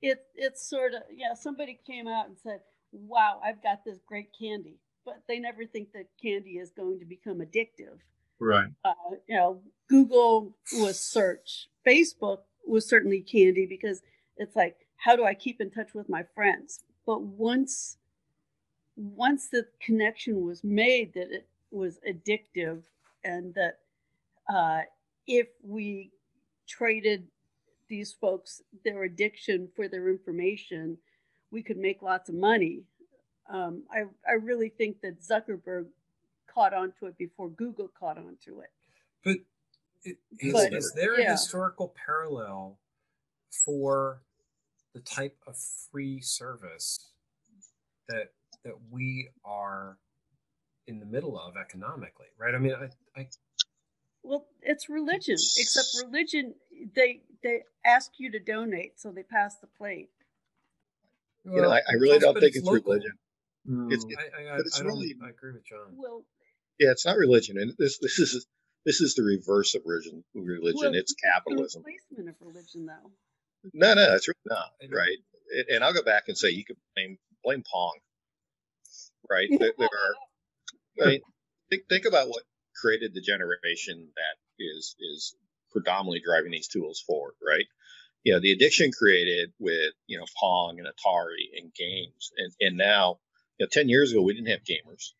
[0.00, 1.34] It it's sort of yeah.
[1.34, 5.92] Somebody came out and said, "Wow, I've got this great candy," but they never think
[5.92, 7.98] that candy is going to become addictive.
[8.42, 8.68] Right.
[8.84, 8.92] Uh,
[9.28, 11.68] you know, Google was search.
[11.86, 14.02] Facebook was certainly candy because
[14.36, 16.80] it's like, how do I keep in touch with my friends?
[17.06, 17.98] But once
[18.96, 22.82] once the connection was made that it was addictive
[23.24, 23.78] and that
[24.52, 24.80] uh,
[25.26, 26.10] if we
[26.68, 27.26] traded
[27.88, 30.98] these folks their addiction for their information,
[31.50, 32.82] we could make lots of money.
[33.48, 35.86] Um, I, I really think that Zuckerberg
[36.52, 38.70] caught onto it before Google caught onto it.
[39.24, 39.36] But
[40.04, 41.28] is, but, is there yeah.
[41.28, 42.78] a historical parallel
[43.64, 44.22] for
[44.94, 45.56] the type of
[45.90, 47.10] free service
[48.08, 48.32] that
[48.64, 49.98] that we are
[50.86, 52.54] in the middle of economically, right?
[52.54, 53.28] I mean, I, I
[54.22, 56.54] well, it's religion, except religion
[56.94, 60.10] they they ask you to donate, so they pass the plate.
[61.44, 62.92] Well, you know, I, I really don't think it's local.
[62.92, 63.12] religion.
[63.90, 65.94] It's, I, it, I, I, it's I don't- really- I agree with John.
[65.96, 66.24] Well,
[66.78, 68.46] yeah, it's not religion, and this this is
[68.84, 70.24] this is the reverse of religion.
[70.34, 71.82] Religion, well, it's it's capitalism.
[71.84, 73.10] replacement of religion, though.
[73.74, 75.18] No, no, that's really not right.
[75.56, 77.98] And- And I'll go back and say you could blame blame Pong,
[79.30, 79.48] right?
[79.58, 81.04] There, there are.
[81.06, 81.20] I mean,
[81.70, 82.42] think think about what
[82.80, 85.34] created the generation that is is
[85.70, 87.66] predominantly driving these tools forward, right?
[88.24, 92.76] You know, the addiction created with you know Pong and Atari and games, and and
[92.76, 93.18] now,
[93.58, 95.12] you know, ten years ago we didn't have gamers.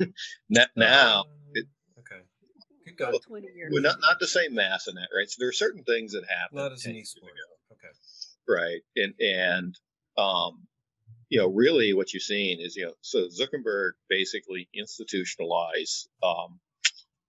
[0.48, 1.66] now, now Uh, it-
[1.98, 2.20] okay.
[2.86, 3.18] Keep going.
[3.20, 3.70] Twenty years.
[3.72, 5.28] well, not not the same mass in that, right?
[5.30, 6.56] So there are certain things that happen.
[6.56, 7.32] Not as 10 an years e-sport.
[7.32, 7.74] ago.
[7.74, 7.88] Okay.
[8.48, 9.78] right and and
[10.18, 10.66] um
[11.28, 16.58] you know really what you're seeing is you know so zuckerberg basically institutionalized um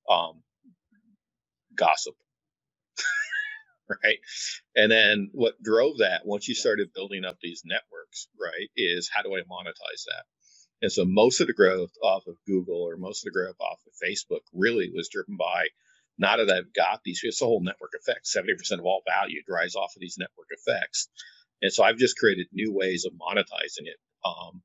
[0.09, 0.41] um
[1.75, 2.15] gossip
[4.03, 4.17] right
[4.75, 9.21] and then what drove that once you started building up these networks right is how
[9.21, 10.23] do i monetize that
[10.81, 13.79] and so most of the growth off of google or most of the growth off
[13.85, 15.67] of facebook really was driven by
[16.17, 18.25] now that I've got these, it's a whole network effect.
[18.27, 21.07] 70% of all value drives off of these network effects.
[21.61, 23.97] And so I've just created new ways of monetizing it.
[24.23, 24.61] Um,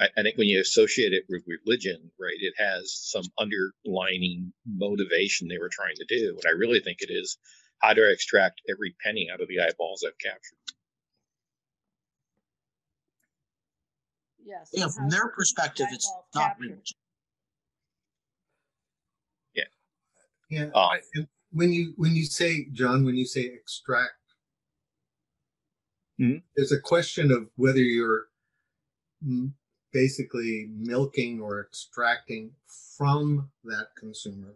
[0.00, 5.48] I, I think when you associate it with religion, right, it has some underlining motivation
[5.48, 6.30] they were trying to do.
[6.30, 7.38] And I really think it is
[7.82, 10.58] how do I extract every penny out of the eyeballs I've captured?
[14.46, 14.70] Yes.
[14.72, 16.62] Yeah, and from their perspective, it's not capture.
[16.68, 16.96] religion.
[20.48, 20.70] Yeah.
[20.76, 24.12] Um, And when you when you say John, when you say extract,
[26.20, 26.44] Mhm.
[26.54, 28.28] there's a question of whether you're
[29.92, 32.54] basically milking or extracting
[32.96, 34.54] from that consumer,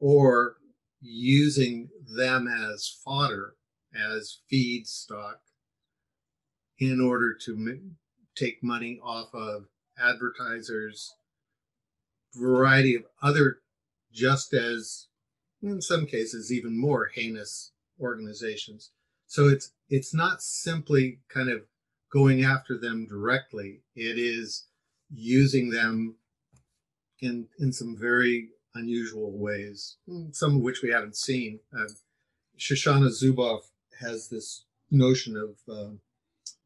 [0.00, 0.56] or
[1.00, 3.56] using them as fodder,
[3.94, 5.38] as feedstock,
[6.78, 7.96] in order to m-
[8.36, 9.66] take money off of
[9.98, 11.14] advertisers,
[12.34, 13.58] variety of other
[14.12, 15.06] just as
[15.62, 18.90] in some cases even more heinous organizations.
[19.26, 21.62] So it's it's not simply kind of
[22.12, 23.82] going after them directly.
[23.94, 24.66] It is
[25.12, 26.16] using them
[27.20, 29.96] in in some very unusual ways
[30.32, 31.60] some of which we haven't seen.
[31.76, 31.88] Uh,
[32.58, 33.62] shoshana zuboff
[34.00, 35.90] has this notion of uh,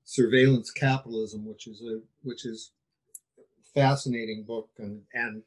[0.04, 2.72] surveillance capitalism which is a which is
[3.74, 5.42] fascinating book and and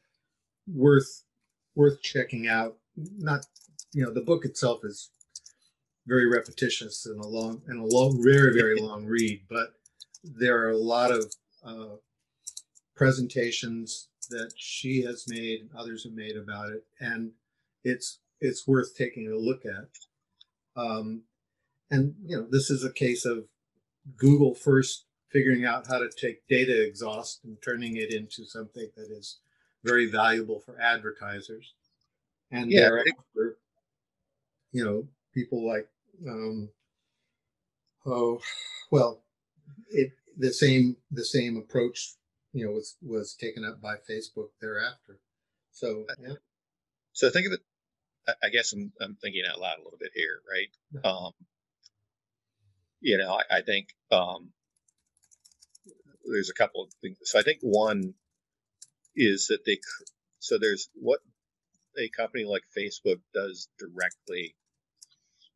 [0.67, 1.23] worth
[1.75, 2.75] worth checking out.
[2.95, 3.45] Not,
[3.93, 5.09] you know, the book itself is
[6.05, 9.73] very repetitious and a long and a long, very very long read, but
[10.23, 11.95] there are a lot of uh,
[12.95, 17.31] presentations that she has made and others have made about it, and
[17.83, 19.87] it's it's worth taking a look at.
[20.75, 21.23] Um,
[21.89, 23.45] and you know, this is a case of
[24.15, 29.11] Google first figuring out how to take data exhaust and turning it into something that
[29.11, 29.39] is
[29.83, 31.73] very valuable for advertisers.
[32.51, 33.57] And Yeah, thereafter,
[34.71, 35.89] you know, people like,
[36.27, 36.69] um,
[38.05, 38.39] oh,
[38.91, 39.23] well,
[39.89, 42.13] it the same the same approach,
[42.53, 45.19] you know, was was taken up by Facebook thereafter.
[45.71, 46.35] So yeah,
[47.13, 47.61] So think of it.
[48.27, 50.69] I- I guess I'm, I'm thinking out loud a little bit here, right?
[51.05, 51.33] Um,
[53.01, 54.49] you know, I, I think um,
[56.25, 57.17] there's a couple of things.
[57.23, 58.13] So I think one
[59.15, 59.79] is that they,
[60.39, 61.19] so there's what
[61.97, 64.55] a company like Facebook does directly,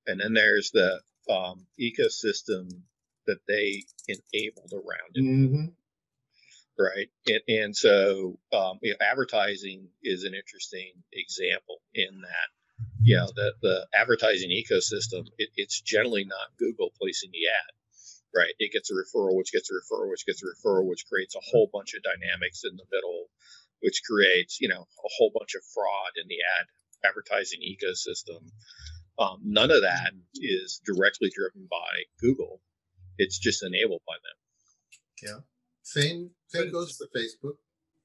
[0.08, 2.70] and then there's the um, ecosystem
[3.28, 5.66] that they enabled around it hmm
[6.78, 7.10] right?
[7.28, 12.50] And, and so, um, you know, advertising is an interesting example in that,
[13.02, 17.74] you know, the, the advertising ecosystem, it, it's generally not Google placing the ad,
[18.36, 18.54] right?
[18.60, 21.42] It gets a referral, which gets a referral, which gets a referral, which creates a
[21.52, 23.26] whole bunch of dynamics in the middle,
[23.82, 26.68] which creates, you know, a whole bunch of fraud in the ad
[27.04, 28.52] advertising ecosystem.
[29.18, 32.62] Um, none of that is directly driven by Google.
[33.18, 34.38] It's just enabled by them.
[35.84, 37.56] same But same it's goes for Facebook.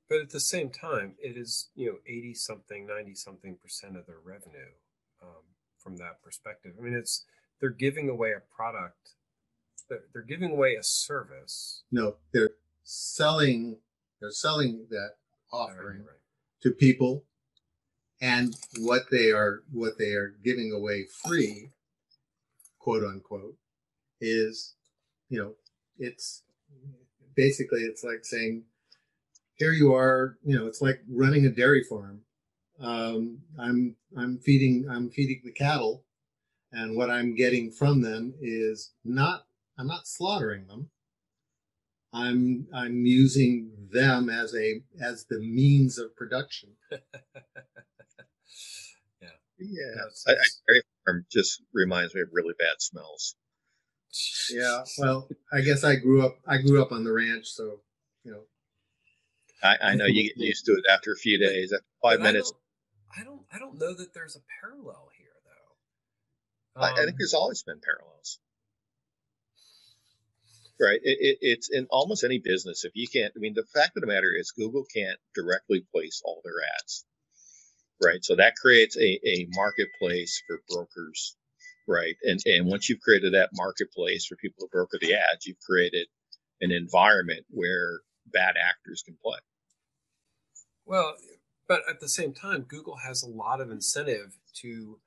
[0.09, 4.07] But at the same time, it is you know eighty something, ninety something percent of
[4.07, 4.75] their revenue
[5.23, 5.43] um,
[5.79, 6.73] from that perspective.
[6.79, 7.25] I mean, it's
[7.61, 9.15] they're giving away a product,
[9.89, 11.83] they're, they're giving away a service.
[11.91, 12.51] No, they're
[12.85, 13.79] selling
[14.21, 15.11] they're selling that
[15.53, 16.21] Right, offering right.
[16.63, 17.25] to people
[18.21, 21.71] and what they are what they are giving away free
[22.79, 23.57] quote unquote
[24.21, 24.75] is
[25.29, 25.53] you know
[25.99, 26.43] it's
[27.35, 28.65] basically it's like saying
[29.57, 32.21] here you are you know it's like running a dairy farm
[32.81, 36.05] um, i'm i'm feeding i'm feeding the cattle
[36.73, 39.47] and what i'm getting from them is not
[39.79, 40.91] i'm not slaughtering them
[42.17, 46.71] I'm I'm using them as a as the means of production.
[46.91, 46.99] yeah,
[49.59, 50.03] yeah.
[50.27, 53.37] I, I, farm just reminds me of really bad smells.
[54.51, 57.81] Yeah, well, I guess I grew up I grew up on the ranch, so
[58.25, 58.43] you know.
[59.63, 61.73] I, I know you get used to it after a few days.
[61.73, 62.53] After five but minutes.
[63.17, 66.81] I don't, I don't I don't know that there's a parallel here though.
[66.81, 68.39] Um, I, I, think um, there's always been parallels.
[70.79, 71.01] Right.
[71.03, 72.85] It, it, it's in almost any business.
[72.85, 76.21] If you can't, I mean, the fact of the matter is Google can't directly place
[76.23, 77.07] all their ads.
[78.03, 78.23] Right.
[78.23, 81.35] So that creates a, a marketplace for brokers.
[81.89, 82.17] Right.
[82.25, 86.09] And, and once you've created that marketplace for people to broker the ads, you've created
[86.61, 88.01] an environment where
[88.33, 89.39] bad actors can play.
[90.85, 91.15] Well,
[91.69, 94.99] but at the same time, Google has a lot of incentive to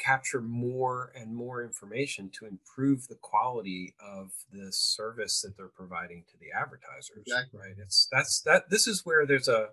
[0.00, 6.24] capture more and more information to improve the quality of the service that they're providing
[6.30, 7.60] to the advertisers exactly.
[7.60, 9.68] right it's that's that this is where there's a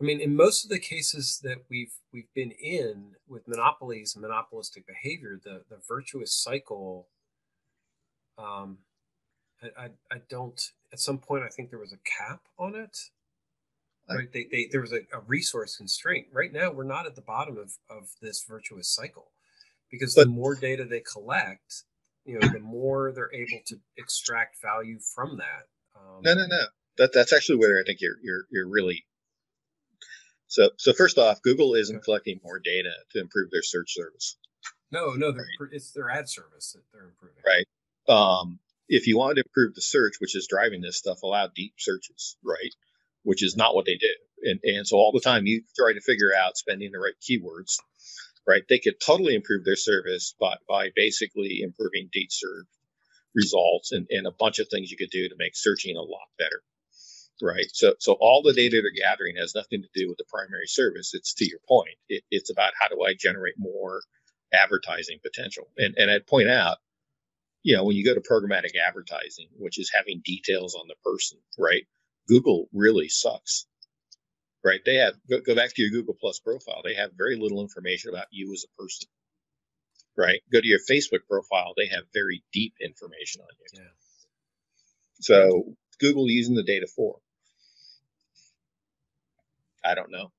[0.00, 4.22] i mean in most of the cases that we've we've been in with monopolies and
[4.22, 7.06] monopolistic behavior the the virtuous cycle
[8.38, 8.78] um
[9.62, 10.60] I, I, I don't
[10.92, 12.98] at some point i think there was a cap on it.
[14.08, 16.26] Right they, they there was a, a, resource constraint.
[16.30, 19.30] Right now we're not at the bottom of, of this virtuous cycle
[19.90, 21.84] because but, the more data they collect
[22.26, 26.64] you know the more they're able to extract value from that um, no no no.
[26.98, 29.04] That, that's actually where i think you're you're, you're really
[30.46, 34.36] so so first off google isn't collecting more data to improve their search service.
[34.90, 35.44] No no right.
[35.72, 37.42] it's their ad service that they're improving.
[37.44, 37.66] Right.
[38.08, 41.74] Um, if you want to improve the search which is driving this stuff allow deep
[41.78, 42.72] searches right
[43.24, 44.14] which is not what they do.
[44.42, 47.76] And, and so all the time you try to figure out spending the right keywords,
[48.46, 48.62] right?
[48.68, 52.66] They could totally improve their service by, by basically improving deep search
[53.34, 56.28] results and, and a bunch of things you could do to make searching a lot
[56.38, 56.62] better.
[57.42, 57.66] Right.
[57.72, 61.14] So, so all the data they're gathering has nothing to do with the primary service.
[61.14, 61.96] It's to your point.
[62.08, 64.02] It, it's about how do I generate more
[64.52, 65.64] advertising potential?
[65.76, 66.78] And, and I'd point out,
[67.64, 71.38] you know, when you go to programmatic advertising, which is having details on the person,
[71.58, 71.84] right?
[72.28, 73.66] Google really sucks,
[74.64, 74.80] right?
[74.86, 76.82] They have go, go back to your Google Plus profile.
[76.84, 79.08] They have very little information about you as a person,
[80.16, 80.40] right?
[80.52, 81.72] Go to your Facebook profile.
[81.76, 83.80] They have very deep information on you.
[83.82, 83.88] Yeah.
[85.20, 87.16] So Google using the data for?
[89.84, 90.32] I don't know.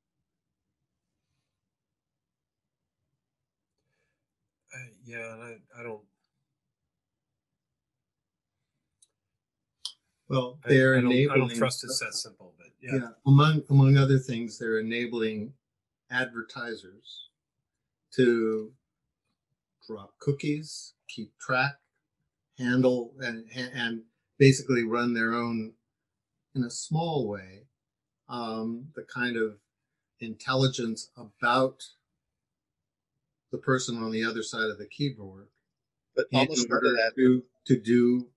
[4.74, 6.02] Uh, yeah, I, I don't
[10.28, 11.42] Well, they're I, I don't, enabling.
[11.42, 12.96] I don't trust it's that simple, but yeah.
[12.96, 13.10] yeah.
[13.26, 15.54] Among among other things, they're enabling
[16.10, 17.30] advertisers
[18.16, 18.72] to
[19.88, 21.76] drop cookies, keep track,
[22.58, 24.02] handle, and and
[24.38, 25.74] basically run their own,
[26.56, 27.64] in a small way,
[28.28, 29.58] um, the kind of
[30.20, 31.84] intelligence about
[33.52, 35.48] the person on the other side of the keyboard.
[36.16, 38.28] But almost part of that to, to do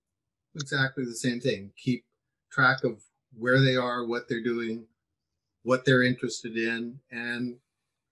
[0.59, 1.71] exactly the same thing.
[1.77, 2.05] Keep
[2.51, 3.01] track of
[3.37, 4.85] where they are, what they're doing,
[5.63, 7.57] what they're interested in, and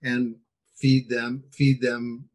[0.02, 0.36] and
[0.76, 2.30] feed them feed them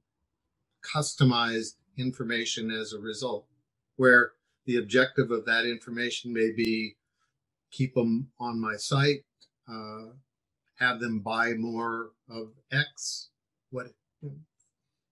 [0.83, 3.47] customized information as a result.
[3.97, 4.33] Where
[4.67, 6.97] the objective of that information may be
[7.71, 9.25] keep them on my site,
[9.69, 10.13] uh,
[10.79, 13.29] have them buy more of X.
[13.71, 13.89] What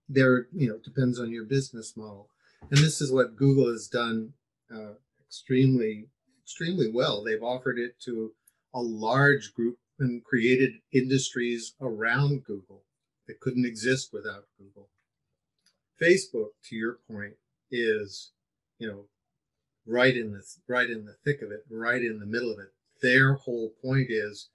[0.08, 2.28] there, you know, depends on your business model.
[2.70, 4.34] And this is what Google has done
[4.74, 4.94] uh,
[5.26, 6.06] extremely,
[6.42, 7.22] extremely well.
[7.22, 8.32] They've offered it to
[8.74, 12.82] a large group and created industries around Google
[13.26, 14.88] that couldn't exist without Google.
[16.00, 17.34] Facebook, to your point,
[17.70, 18.32] is,
[18.78, 19.04] you know,
[19.86, 22.72] right in the right in the thick of it, right in the middle of it.
[23.02, 24.48] Their whole point is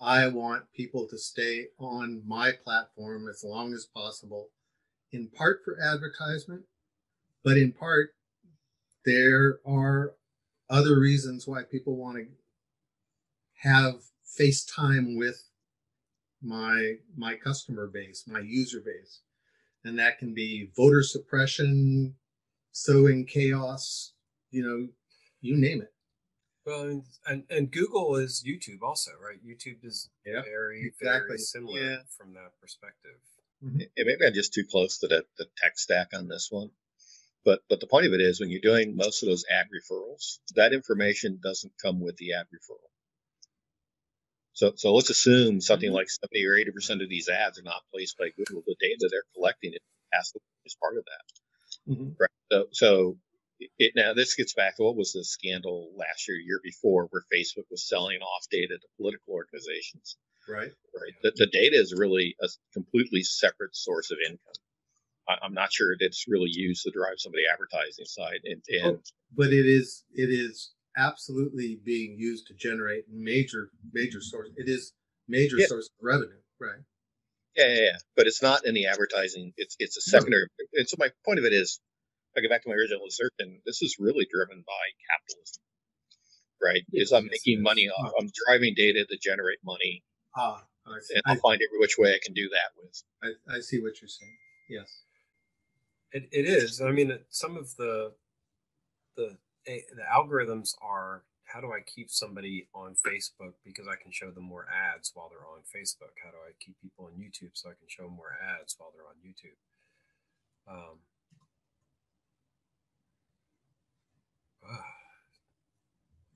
[0.00, 4.48] I want people to stay on my platform as long as possible,
[5.12, 6.62] in part for advertisement,
[7.42, 8.14] but in part
[9.08, 10.14] there are
[10.68, 12.26] other reasons why people want to
[13.62, 13.94] have
[14.38, 15.44] FaceTime with
[16.42, 19.20] my my customer base, my user base.
[19.84, 22.14] And that can be voter suppression,
[22.72, 24.12] sowing chaos,
[24.50, 24.88] you know,
[25.40, 25.92] you name it.
[26.66, 29.38] Well, and and Google is YouTube also, right?
[29.44, 31.28] YouTube is yeah, very exactly.
[31.28, 31.96] very similar yeah.
[32.16, 33.18] from that perspective.
[33.64, 33.80] Mm-hmm.
[33.96, 36.70] Yeah, maybe I'm just too close to the, the tech stack on this one.
[37.44, 40.38] But but the point of it is when you're doing most of those ad referrals,
[40.54, 42.90] that information doesn't come with the ad referral.
[44.52, 45.96] So so let's assume something mm-hmm.
[45.96, 48.62] like 70 or 80 percent of these ads are not placed by Google.
[48.66, 49.82] The data they're collecting it
[50.12, 51.92] has to be as part of that.
[51.92, 52.10] Mm-hmm.
[52.18, 52.30] Right.
[52.50, 53.18] So so
[53.78, 57.24] it, now this gets back to what was the scandal last year, year before, where
[57.32, 60.16] Facebook was selling off data to political organizations.
[60.48, 60.72] Right.
[60.94, 61.12] Right.
[61.22, 64.54] The, the data is really a completely separate source of income.
[65.28, 68.40] I, am not sure that it's really used to drive some of the advertising side.
[68.44, 69.02] And, and oh,
[69.36, 74.48] but it is it is absolutely being used to generate major major source.
[74.56, 74.92] It is
[75.28, 75.66] major yeah.
[75.66, 76.40] source of revenue.
[76.60, 76.80] Right.
[77.56, 79.52] Yeah, yeah, yeah, but it's not in the advertising.
[79.56, 80.46] It's it's a secondary.
[80.58, 80.80] No.
[80.80, 81.80] And so my point of it is,
[82.36, 83.60] I go back to my original assertion.
[83.66, 85.62] This is really driven by capitalism,
[86.62, 86.82] right?
[86.92, 88.12] Is I'm making money off.
[88.18, 90.04] I'm driving data to generate money.
[90.36, 93.02] Ah, and I'll I, find every which way I can do that with.
[93.22, 94.36] I, I see what you're saying.
[94.70, 95.02] Yes,
[96.12, 96.80] it, it is.
[96.80, 98.12] I mean, some of the
[99.16, 99.36] the
[99.66, 104.44] the algorithms are how do I keep somebody on Facebook because I can show them
[104.44, 106.12] more ads while they're on Facebook?
[106.22, 108.92] How do I keep people on YouTube so I can show them more ads while
[108.94, 109.56] they're on YouTube?
[110.70, 110.98] Um,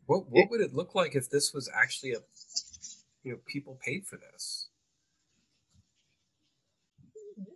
[0.06, 2.20] what what would it look like if this was actually a
[3.22, 4.68] you know people paid for this?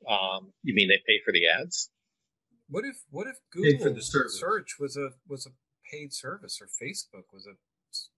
[0.08, 1.90] Um, you mean they pay for the ads?
[2.68, 5.50] What if what if Google for the search was a was a
[5.90, 7.54] paid service or Facebook was a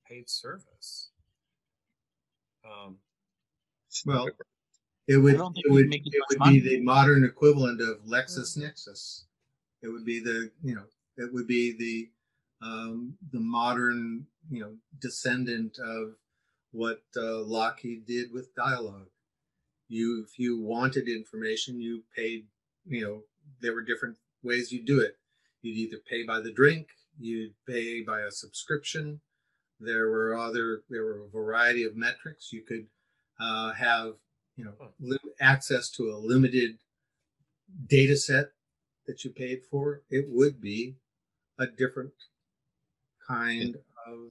[0.08, 1.10] paid service?
[2.64, 2.96] Um,
[4.06, 4.28] well,
[5.06, 9.24] it would it would it would be the modern equivalent of LexisNexis.
[9.82, 10.84] It would be the you know
[11.16, 16.14] it would be the um, the modern you know descendant of
[16.72, 19.06] what uh, Lockheed did with Dialog.
[19.88, 22.46] You if you wanted information, you paid
[22.86, 23.22] you know
[23.60, 25.16] there were different ways you do it.
[25.62, 29.20] You'd either pay by the drink, you'd pay by a subscription.
[29.80, 32.52] There were other, there were a variety of metrics.
[32.52, 32.86] You could
[33.40, 34.14] uh, have,
[34.56, 36.78] you know, li- access to a limited
[37.86, 38.50] data set
[39.06, 40.02] that you paid for.
[40.10, 40.96] It would be
[41.58, 42.12] a different
[43.26, 43.76] kind
[44.06, 44.30] of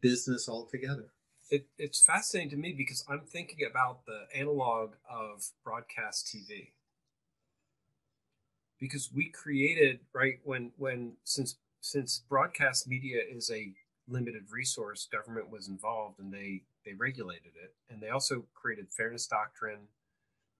[0.00, 1.10] business altogether.
[1.50, 6.72] It, it's fascinating to me because I'm thinking about the analog of broadcast TV
[8.78, 13.72] because we created right when when since since broadcast media is a
[14.08, 17.74] limited resource government was involved and they they regulated it.
[17.90, 19.88] And they also created fairness doctrine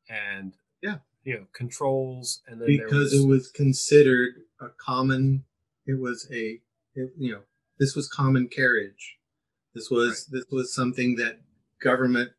[0.09, 0.97] and yeah.
[1.25, 2.43] you know controls.
[2.47, 5.45] And then because was, it was considered a common
[5.87, 6.61] it was a
[6.95, 7.41] it, you know
[7.79, 9.19] this was common carriage.
[9.75, 10.41] This was right.
[10.41, 11.41] this was something that
[11.83, 12.31] government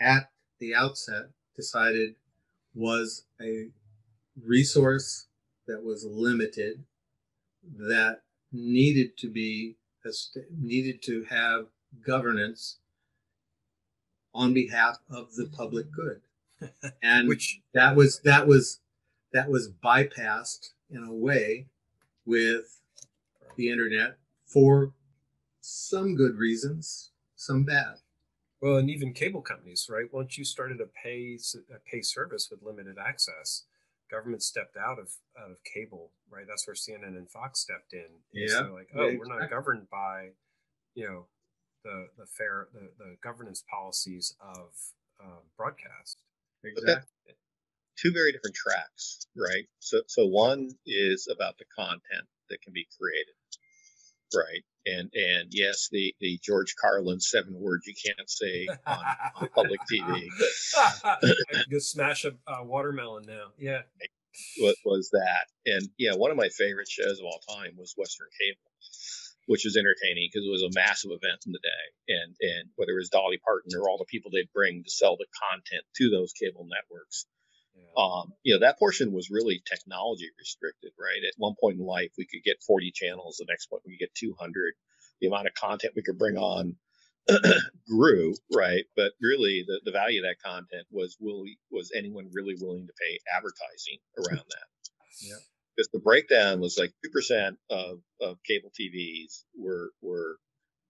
[0.00, 0.30] at
[0.60, 2.14] the outset decided
[2.74, 3.68] was a
[4.40, 5.26] resource
[5.66, 6.84] that was limited
[7.76, 8.22] that
[8.52, 9.76] needed to be
[10.58, 11.66] needed to have
[12.04, 12.78] governance
[14.34, 16.20] on behalf of the public good.
[17.02, 18.80] And which that was that was
[19.32, 21.66] that was bypassed in a way
[22.24, 22.80] with
[23.56, 24.92] the internet for
[25.60, 27.96] some good reasons some bad.
[28.60, 30.12] Well and even cable companies right?
[30.12, 31.36] Once you started a pay
[31.74, 33.64] a pay service with limited access
[34.12, 35.10] government stepped out of
[35.40, 36.44] out of cable, right?
[36.46, 38.06] That's where CNN and Fox stepped in.
[38.32, 38.48] Yeah.
[38.48, 40.30] So like, oh, we're not governed by,
[40.94, 41.26] you know,
[41.82, 44.68] the the fair the, the governance policies of
[45.18, 46.22] uh, broadcast.
[46.62, 47.34] Exactly.
[47.96, 49.66] Two very different tracks, right?
[49.80, 53.34] So so one is about the content that can be created,
[54.34, 54.62] right?
[54.86, 58.98] And and yes, the the George Carlin seven words you can't say on,
[59.36, 60.26] on public TV.
[61.70, 63.52] Just smash a, a, watermelon now.
[63.58, 63.82] Yeah.
[64.58, 65.46] What was that?
[65.66, 68.70] And yeah, one of my favorite shows of all time was Western Cable,
[69.46, 71.84] which was entertaining because it was a massive event in the day.
[72.08, 75.16] And and whether it was Dolly Parton or all the people they'd bring to sell
[75.16, 77.26] the content to those cable networks,
[77.96, 81.26] um, you know, that portion was really technology restricted, right?
[81.26, 83.36] At one point in life, we could get 40 channels.
[83.38, 84.74] The next point, we could get 200.
[85.20, 86.76] The amount of content we could bring on
[87.88, 88.84] grew, right?
[88.96, 92.92] But really, the, the value of that content was will was anyone really willing to
[93.00, 94.66] pay advertising around that?
[95.20, 95.36] Yeah.
[95.76, 100.38] Because the breakdown was like two percent of, of cable TVs were were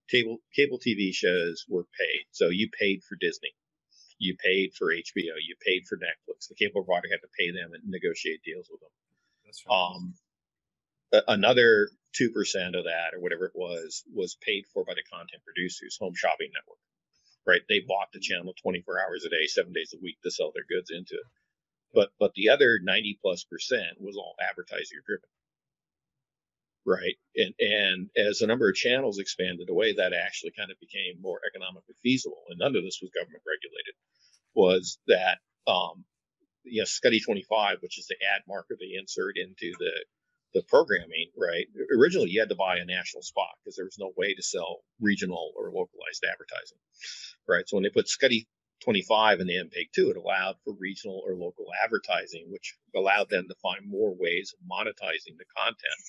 [0.08, 2.24] cable cable TV shows were paid.
[2.30, 3.50] So you paid for Disney
[4.22, 6.48] you paid for HBO, you paid for Netflix.
[6.48, 8.90] The cable provider had to pay them and negotiate deals with them.
[9.44, 9.74] That's right.
[9.74, 10.14] Um,
[11.28, 15.42] another two percent of that, or whatever it was, was paid for by the content
[15.44, 16.78] producers, Home Shopping Network.
[17.46, 17.62] Right?
[17.68, 20.66] They bought the channel 24 hours a day, seven days a week to sell their
[20.70, 21.28] goods into it.
[21.94, 25.28] But but the other 90 plus percent was all advertiser driven
[26.86, 27.16] right?
[27.36, 31.40] And and as the number of channels expanded away, that actually kind of became more
[31.46, 32.44] economically feasible.
[32.50, 33.61] And none of this was government regulated.
[34.54, 36.04] Was that um,
[36.64, 39.92] you know, SCTE 25, which is the ad marker they insert into the
[40.54, 41.66] the programming, right?
[41.96, 44.80] Originally, you had to buy a national spot because there was no way to sell
[45.00, 46.76] regional or localized advertising,
[47.48, 47.64] right?
[47.66, 48.46] So when they put SCTE
[48.84, 53.46] 25 in the MPEG 2, it allowed for regional or local advertising, which allowed them
[53.48, 56.00] to find more ways of monetizing the content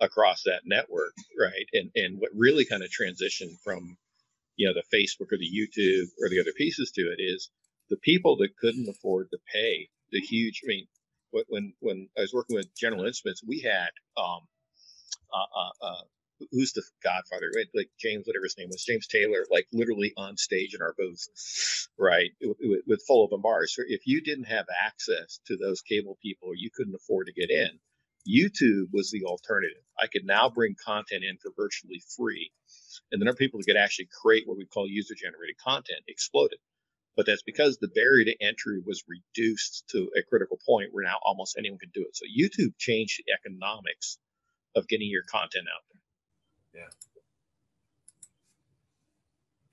[0.00, 1.66] across that network, right?
[1.72, 3.96] And and what really kind of transitioned from
[4.56, 7.50] you know the Facebook or the YouTube or the other pieces to it is
[7.90, 10.62] the people that couldn't afford to pay the huge.
[10.64, 10.86] I mean,
[11.48, 14.40] when when I was working with General Instruments, we had um,
[15.32, 16.02] uh, uh, uh,
[16.50, 17.50] who's the Godfather?
[17.74, 21.26] Like James, whatever his name was, James Taylor, like literally on stage in our booth,
[21.98, 23.74] right, with, with full open bars.
[23.74, 27.32] So if you didn't have access to those cable people, or you couldn't afford to
[27.32, 27.70] get in,
[28.28, 29.82] YouTube was the alternative.
[30.00, 32.52] I could now bring content in for virtually free,
[33.10, 36.58] and the number of people who could actually create what we call user-generated content exploded.
[37.16, 41.18] But that's because the barrier to entry was reduced to a critical point where now
[41.22, 42.16] almost anyone can do it.
[42.16, 44.18] So YouTube changed the economics
[44.74, 46.82] of getting your content out there.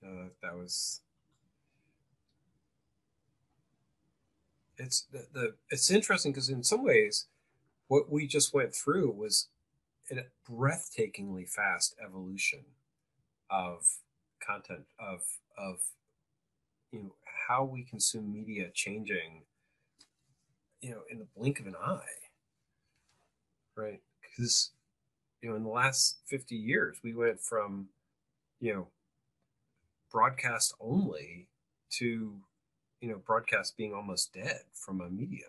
[0.04, 0.10] Yeah.
[0.10, 1.02] Uh, that was.
[4.78, 7.28] It's the, the it's interesting because in some ways,
[7.88, 9.50] what we just went through was
[10.12, 12.66] a breathtakingly fast evolution
[13.52, 13.86] of
[14.46, 15.22] content of
[15.58, 15.80] of
[16.92, 17.16] you know
[17.48, 19.44] how we consume media changing
[20.82, 22.00] you know in the blink of an eye.
[23.76, 24.02] Right?
[24.22, 24.72] Because
[25.42, 27.88] you know in the last 50 years we went from
[28.60, 28.88] you know
[30.12, 31.48] broadcast only
[32.00, 32.36] to
[33.00, 35.46] you know broadcast being almost dead from a media.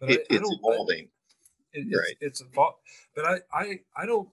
[0.00, 1.08] But it, I, it's I evolving.
[1.72, 2.16] it, right.
[2.20, 2.78] it's, it's evolved
[3.16, 4.28] but i i i don't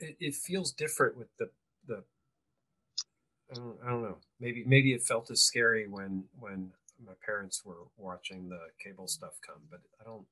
[0.00, 1.50] it, it feels different with the
[1.86, 2.02] the
[3.50, 4.18] I don't, I don't know.
[4.38, 6.70] Maybe maybe it felt as scary when when
[7.04, 10.26] my parents were watching the cable stuff come, but I don't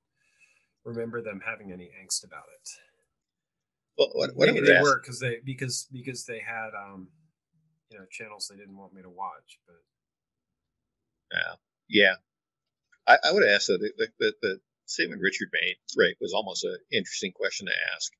[0.84, 2.68] remember them having any angst about it.
[3.98, 4.84] Well, what, what maybe they ask?
[4.84, 7.08] were because they because because they had um
[7.90, 9.76] you know channels they didn't want me to watch, but
[11.32, 11.54] yeah,
[11.88, 12.14] yeah.
[13.06, 16.78] I, I would ask that the, the, the statement Richard made right was almost an
[16.92, 18.12] interesting question to ask.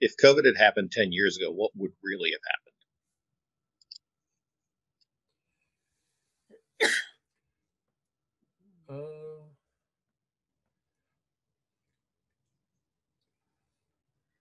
[0.00, 2.40] If COVID had happened ten years ago, what would really have
[6.80, 6.94] happened?
[8.90, 9.44] Uh,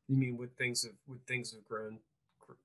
[0.07, 1.99] you mean would things have would things have grown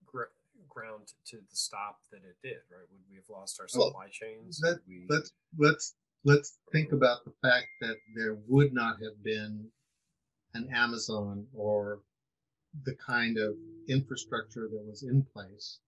[0.06, 0.30] gr-
[0.68, 2.58] ground to the stop that it did?
[2.70, 2.86] Right?
[2.90, 4.60] Would we have lost our supply well, chains?
[4.62, 5.06] Let, we...
[5.08, 9.66] Let's let's let's think about the fact that there would not have been
[10.54, 12.00] an Amazon or
[12.84, 13.56] the kind of
[13.88, 15.78] infrastructure that was in place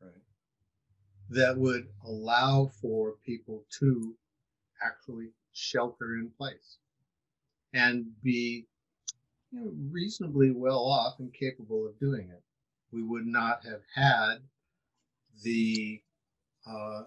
[0.00, 0.12] right.
[1.30, 4.14] that would allow for people to
[4.82, 6.78] actually shelter in place
[7.72, 8.66] and be
[9.50, 12.42] you know, reasonably well off and capable of doing it.
[12.92, 14.36] We would not have had
[15.42, 16.00] the
[16.66, 17.02] uh,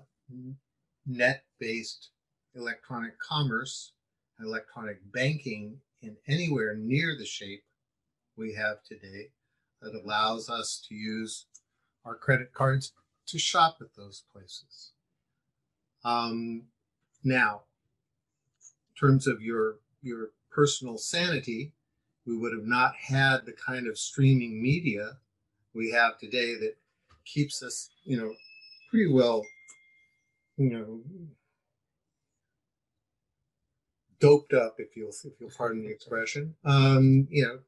[1.06, 2.12] net based
[2.56, 3.94] electronic commerce,
[4.40, 7.64] electronic banking in anywhere near the shape
[8.38, 9.30] we have today
[9.82, 11.46] that allows us to use
[12.06, 12.94] our credit cards
[13.28, 14.92] to shop at those places.
[16.04, 16.64] Um,
[17.24, 17.64] now,
[18.62, 21.74] in terms of your your personal sanity,
[22.26, 25.18] we would have not had the kind of streaming media
[25.74, 26.76] we have today that
[27.26, 28.34] keeps us, you know,
[28.90, 29.46] pretty well,
[30.58, 31.02] you know,
[34.20, 36.56] doped up, if you'll if you'll pardon the expression.
[36.66, 37.60] Um, you know,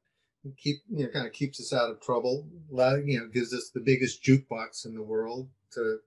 [0.58, 2.48] keep you know kind of keeps us out of trouble.
[2.72, 6.00] You know, gives us the biggest jukebox in the world to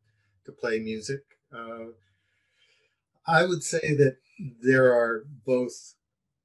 [0.45, 1.21] to play music.
[1.53, 1.93] Uh,
[3.27, 4.17] I would say that
[4.63, 5.95] there are both,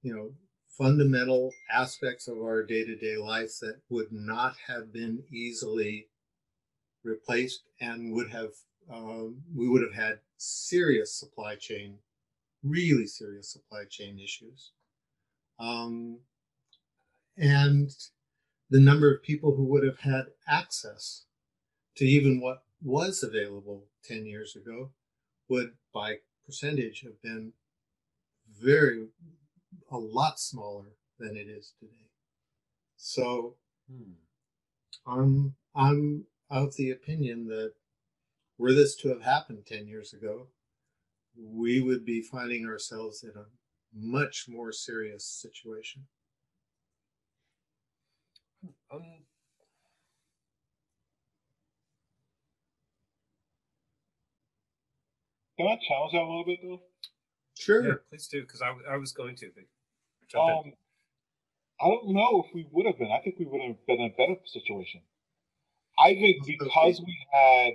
[0.03, 0.31] you know,
[0.69, 6.07] fundamental aspects of our day to day life that would not have been easily
[7.03, 8.51] replaced and would have,
[8.93, 11.95] um, we would have had serious supply chain,
[12.63, 14.71] really serious supply chain issues.
[15.59, 16.19] Um,
[17.37, 17.91] and
[18.69, 21.25] the number of people who would have had access
[21.95, 24.91] to even what was available 10 years ago
[25.49, 27.53] would, by percentage have been
[28.59, 29.07] very
[29.91, 32.09] a lot smaller than it is today.
[32.97, 33.55] So
[33.89, 34.13] hmm.
[35.05, 37.73] I'm I'm of the opinion that
[38.57, 40.47] were this to have happened 10 years ago,
[41.37, 43.45] we would be finding ourselves in a
[43.93, 46.07] much more serious situation.
[49.01, 49.17] Um,
[55.57, 56.81] Can I challenge that a little bit though?
[57.57, 57.83] Sure.
[57.83, 59.47] Yeah, please do, because I, I was going to.
[59.55, 59.63] But
[60.29, 60.71] jump in.
[60.71, 60.73] Um,
[61.81, 63.11] I don't know if we would have been.
[63.11, 65.01] I think we would have been in a better situation.
[65.97, 67.73] I think because we had,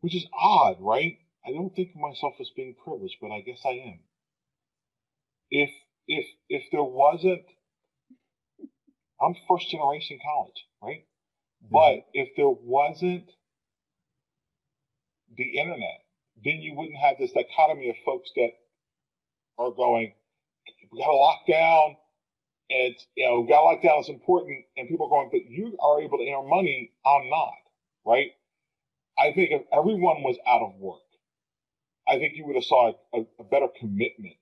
[0.00, 1.18] which is odd, right?
[1.46, 4.00] I don't think of myself as being privileged, but I guess I am.
[5.50, 5.70] If
[6.06, 7.44] if if there wasn't,
[9.22, 11.04] I'm first generation college, right?
[11.70, 13.30] But if there wasn't
[15.36, 16.00] the internet,
[16.44, 18.50] then you wouldn't have this dichotomy of folks that
[19.58, 20.12] are going,
[20.92, 21.96] we got to lock down,
[22.70, 25.28] and it's, you know, we got to lock down is important, and people are going,
[25.30, 27.52] but you are able to earn money, I'm not,
[28.06, 28.30] right?
[29.18, 31.00] I think if everyone was out of work,
[32.08, 34.36] I think you would have saw a, a better commitment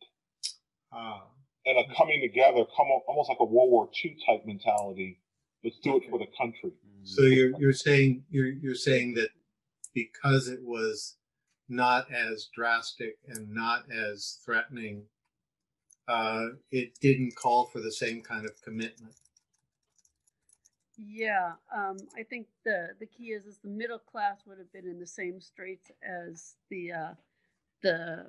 [0.92, 1.22] Ah,
[1.68, 5.20] and a coming together, come almost like a World War II type mentality.
[5.62, 6.72] Let's do it for the country.
[7.04, 9.30] so you're you're saying you're you're saying that
[9.94, 11.16] because it was
[11.68, 15.02] not as drastic and not as threatening,
[16.08, 19.14] uh, it didn't call for the same kind of commitment.
[20.96, 24.86] Yeah, um, I think the the key is is the middle class would have been
[24.86, 27.14] in the same straits as the uh,
[27.82, 28.26] the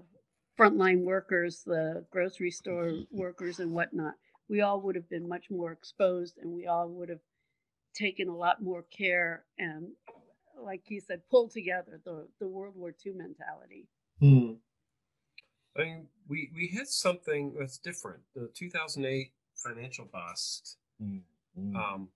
[0.59, 4.15] frontline workers, the grocery store workers, and whatnot.
[4.49, 7.19] We all would have been much more exposed, and we all would have
[7.93, 9.89] taken a lot more care and,
[10.61, 13.87] like he said, pulled together the the World War II mentality.
[14.19, 14.53] Hmm.
[15.77, 18.21] I mean, we we hit something that's different.
[18.35, 21.75] The 2008 financial bust Mm.
[21.75, 22.09] um,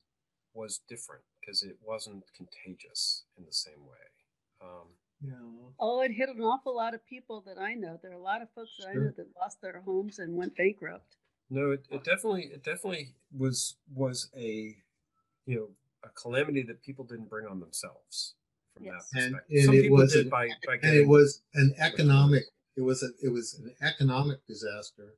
[0.54, 4.12] was different because it wasn't contagious in the same way.
[4.62, 4.88] Um,
[5.24, 5.34] Yeah.
[5.80, 7.97] Oh, it hit an awful lot of people that I know.
[8.01, 10.55] There are a lot of folks that I know that lost their homes and went
[10.55, 11.15] bankrupt.
[11.49, 14.76] no, it, it definitely it definitely was was a
[15.45, 15.67] you know
[16.03, 18.36] a calamity that people didn't bring on themselves
[18.74, 19.09] from Yes.
[19.13, 19.55] that perspective.
[19.57, 22.43] and Some it people was did an- by by and it was an economic
[22.76, 25.15] it was a, it was an economic disaster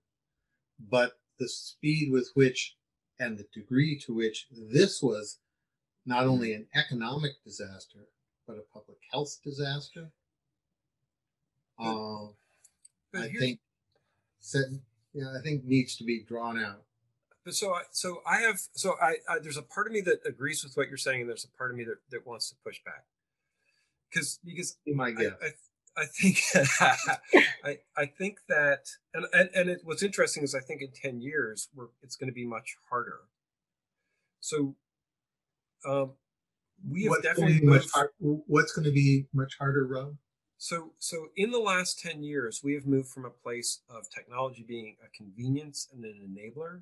[0.79, 2.75] but the speed with which
[3.19, 5.39] and the degree to which this was
[6.05, 8.07] not only an economic disaster
[8.47, 10.09] but a public health disaster
[11.79, 12.33] um,
[13.11, 13.59] but i think
[15.13, 16.85] yeah, i think needs to be drawn out
[17.45, 20.19] But so I so I have so I, I there's a part of me that
[20.25, 22.55] agrees with what you're saying, and there's a part of me that, that wants to
[22.65, 23.05] push back.
[24.09, 25.33] Because because be my I, guess
[25.95, 26.41] I, I think
[27.63, 31.21] I I think that and and, and it, what's interesting is I think in ten
[31.21, 33.19] years we're it's going to be much harder.
[34.39, 34.75] So
[35.87, 36.13] um,
[36.89, 39.55] we have what's going definitely to be much moved, hard, what's going to be much
[39.57, 40.15] harder rob
[40.57, 44.63] so so in the last 10 years we have moved from a place of technology
[44.67, 46.82] being a convenience and an enabler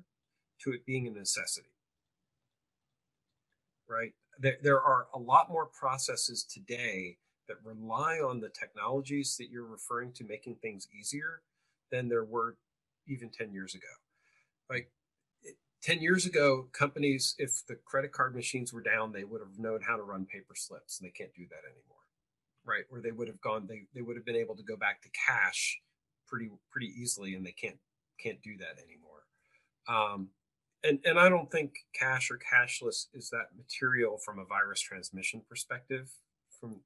[0.62, 1.68] to it being a necessity.
[3.88, 4.12] Right?
[4.38, 7.18] There, there are a lot more processes today
[7.48, 11.42] that rely on the technologies that you're referring to making things easier
[11.92, 12.56] than there were
[13.06, 13.86] even 10 years ago.
[14.70, 14.90] Like
[15.84, 19.80] 10 years ago companies if the credit card machines were down they would have known
[19.86, 21.98] how to run paper slips and they can't do that anymore.
[22.66, 22.84] Right?
[22.88, 25.08] Where they would have gone they, they would have been able to go back to
[25.26, 25.78] cash
[26.26, 27.78] pretty pretty easily and they can't
[28.18, 29.24] can't do that anymore.
[29.86, 30.30] Um,
[30.82, 35.42] and and i don't think cash or cashless is that material from a virus transmission
[35.48, 36.10] perspective
[36.60, 36.80] from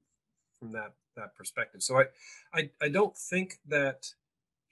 [0.59, 1.81] from that that perspective.
[1.81, 2.05] So i
[2.53, 4.13] i, I don't think that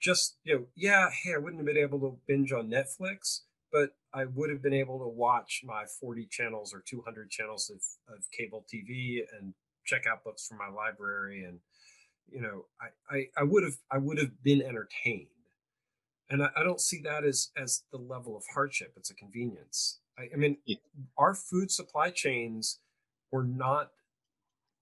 [0.00, 3.40] just you know yeah hey i wouldn't have been able to binge on netflix
[3.72, 8.14] but i would have been able to watch my 40 channels or 200 channels of,
[8.14, 9.54] of cable tv and
[9.84, 11.58] check out books from my library and
[12.30, 15.28] you know I, I i would have i would have been entertained.
[16.30, 20.00] And I, I don't see that as as the level of hardship it's a convenience.
[20.18, 20.76] I, I mean Yeah.
[21.16, 22.80] our food supply chains
[23.30, 23.90] were not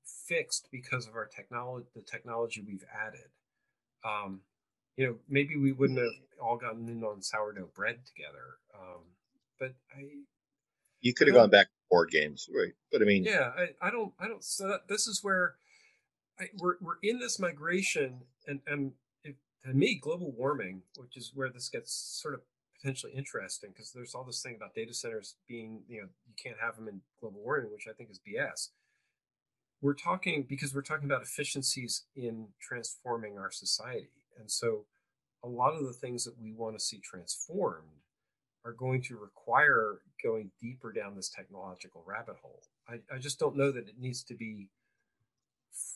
[0.05, 3.31] fixed because of our technology the technology we've added.
[4.05, 4.41] Um
[4.97, 9.03] you know maybe we wouldn't have all gotten in on sourdough bread together um
[9.59, 10.03] but i
[11.01, 12.73] You could have gone back to board games, right?
[12.91, 15.57] But I mean, yeah i, I don't i don't so that, this is where
[16.39, 18.93] I, we're, we're in this migration and and
[19.25, 22.41] it, to me global warming which is where this gets sort of
[22.79, 26.59] potentially interesting because there's all this thing about data centers being you know you can't
[26.61, 28.69] have them in global warming which i think is bs
[29.81, 34.85] we're talking because we're talking about efficiencies in transforming our society and so
[35.43, 38.03] a lot of the things that we want to see transformed
[38.67, 43.57] are going to require going deeper down this technological rabbit hole i, I just don't
[43.57, 44.69] know that it needs to be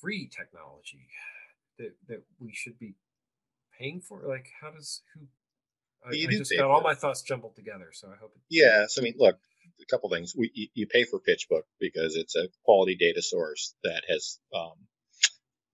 [0.00, 1.08] free technology
[1.78, 2.94] that that we should be
[3.78, 5.26] paying for like how does who
[6.06, 8.86] i, I just got all my thoughts jumbled together so i hope it, yeah.
[8.88, 9.38] So I mean, look,
[9.80, 10.34] a couple things.
[10.36, 14.72] We you, you pay for PitchBook because it's a quality data source that has um,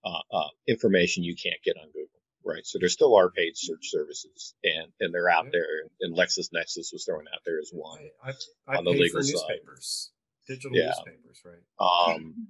[0.04, 2.15] uh, uh, information you can't get on Google,
[2.46, 2.64] right?
[2.64, 5.66] So there still are paid search services, and and they're out there.
[6.00, 8.34] And LexisNexis was thrown out there as one I, I,
[8.74, 9.32] I on the legal side.
[9.32, 10.12] newspapers,
[10.46, 10.86] digital Yeah.
[10.86, 12.14] newspapers, right?
[12.14, 12.48] Um,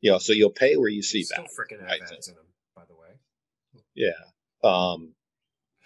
[0.00, 1.48] you know, so you'll pay where you see that.
[1.50, 2.44] Still freaking I ads in them,
[2.76, 3.08] by the way.
[3.94, 4.10] Yeah.
[4.64, 5.14] Um,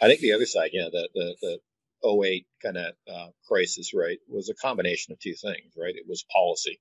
[0.00, 1.58] I think the other side, yeah, the the the
[2.08, 5.94] 08 kind of uh, crisis, right, was a combination of two things, right?
[5.96, 6.78] It was policy,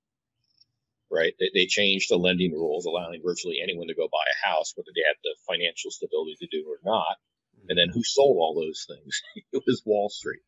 [1.11, 1.33] right?
[1.39, 4.91] They, they changed the lending rules, allowing virtually anyone to go buy a house, whether
[4.95, 7.17] they had the financial stability to do it or not.
[7.67, 9.21] And then who sold all those things?
[9.53, 10.41] it was Wall Street,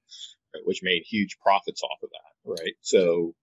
[0.53, 2.73] right, which made huge profits off of that, right?
[2.81, 3.33] So,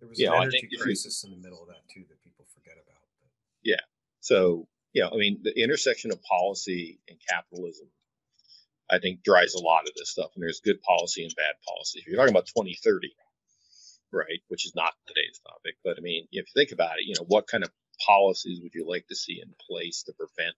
[0.00, 1.68] There was you an know, I energy think if you- crisis in the middle of
[1.68, 3.02] that too that people forget about.
[3.62, 3.84] Yeah.
[4.20, 7.88] So yeah, I mean, the intersection of policy and capitalism,
[8.90, 10.30] I think, drives a lot of this stuff.
[10.34, 12.00] And there's good policy and bad policy.
[12.00, 13.12] If you're talking about 2030,
[14.12, 17.14] right, which is not today's topic, but I mean, if you think about it, you
[17.18, 17.70] know, what kind of
[18.06, 20.56] policies would you like to see in place to prevent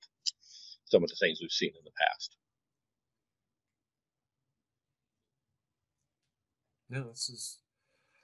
[0.86, 2.36] some of the things we've seen in the past?
[6.88, 7.58] No, this is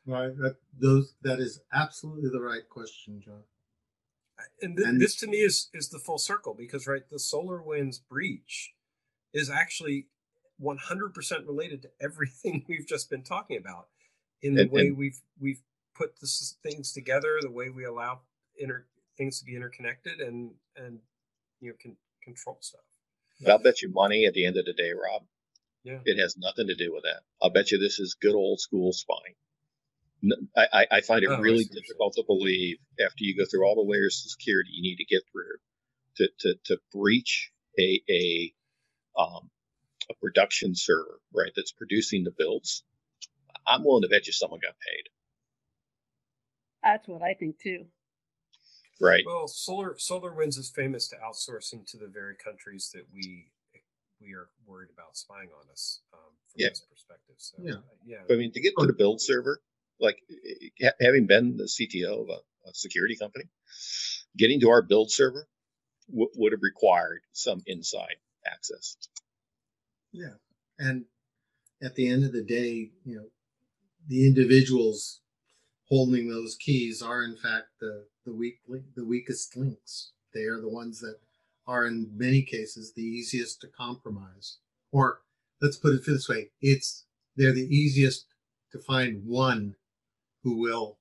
[0.06, 0.36] Right.
[0.38, 3.42] That those that is absolutely the right question, John.
[4.62, 8.00] and, th- And- this to me is is the full circle because right the SolarWinds
[8.08, 8.74] breach
[9.32, 10.06] is actually
[10.62, 13.88] 100% related to everything we've just been talking about
[14.42, 15.62] in the And- way and- we've we've
[15.94, 18.20] put this things together the way we allow
[18.58, 21.00] inter things to be interconnected and and
[21.60, 22.82] you know can control stuff
[23.40, 25.22] But I'll bet you money at the end of the day, Rob,
[25.84, 27.22] yeah It has nothing to do with that.
[27.42, 29.34] I'll bet you this is good old school spying.
[30.56, 33.44] I, I find it Oh, really see what you're difficult to believe after you go
[33.48, 35.56] through all the layers of security you need to get through
[36.16, 38.52] to, to, to breach a, a,
[39.18, 39.50] um,
[40.10, 42.82] a production server, right, that's producing the builds.
[43.66, 45.08] I'm willing to bet you someone got paid,
[46.82, 47.86] That's what I think too.
[49.00, 49.24] right?
[49.26, 53.50] well solar SolarWinds is famous to outsourcing to the very countries that we
[54.20, 56.68] we are worried about spying on us um, from Yeah.
[56.70, 57.74] this perspective so Yeah.
[57.74, 59.60] uh, yeah I mean, to get to the build server,
[60.00, 60.18] like
[60.82, 63.44] ha- having been the CTO of a, a security company,
[64.36, 65.46] getting to our build server
[66.10, 68.96] w- would have required some inside access.
[70.12, 70.34] Yeah.
[70.78, 71.04] And
[71.82, 73.26] at the end of the day, you know,
[74.08, 75.20] the individuals
[75.88, 78.60] holding those keys are in fact the the weak
[78.94, 80.12] the weakest links.
[80.34, 81.18] They are the ones that
[81.66, 84.58] are in many cases the easiest to compromise.
[84.92, 85.22] Or
[85.60, 88.26] let's put it this way, it's they're the easiest
[88.72, 89.76] to find one
[90.42, 90.98] who will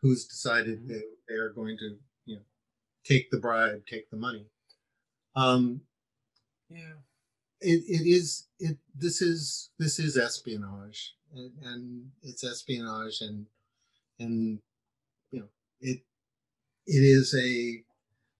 [0.00, 0.88] who's decided Mhm.
[0.88, 2.44] that they are going to, you know,
[3.04, 4.46] take the bribe, take the money.
[5.34, 5.82] Um,
[6.68, 6.94] yeah
[7.60, 13.46] it, it is it this is this is espionage and, and it's espionage and
[14.18, 14.60] and
[15.30, 15.48] you know
[15.80, 16.00] it
[16.86, 17.82] it is a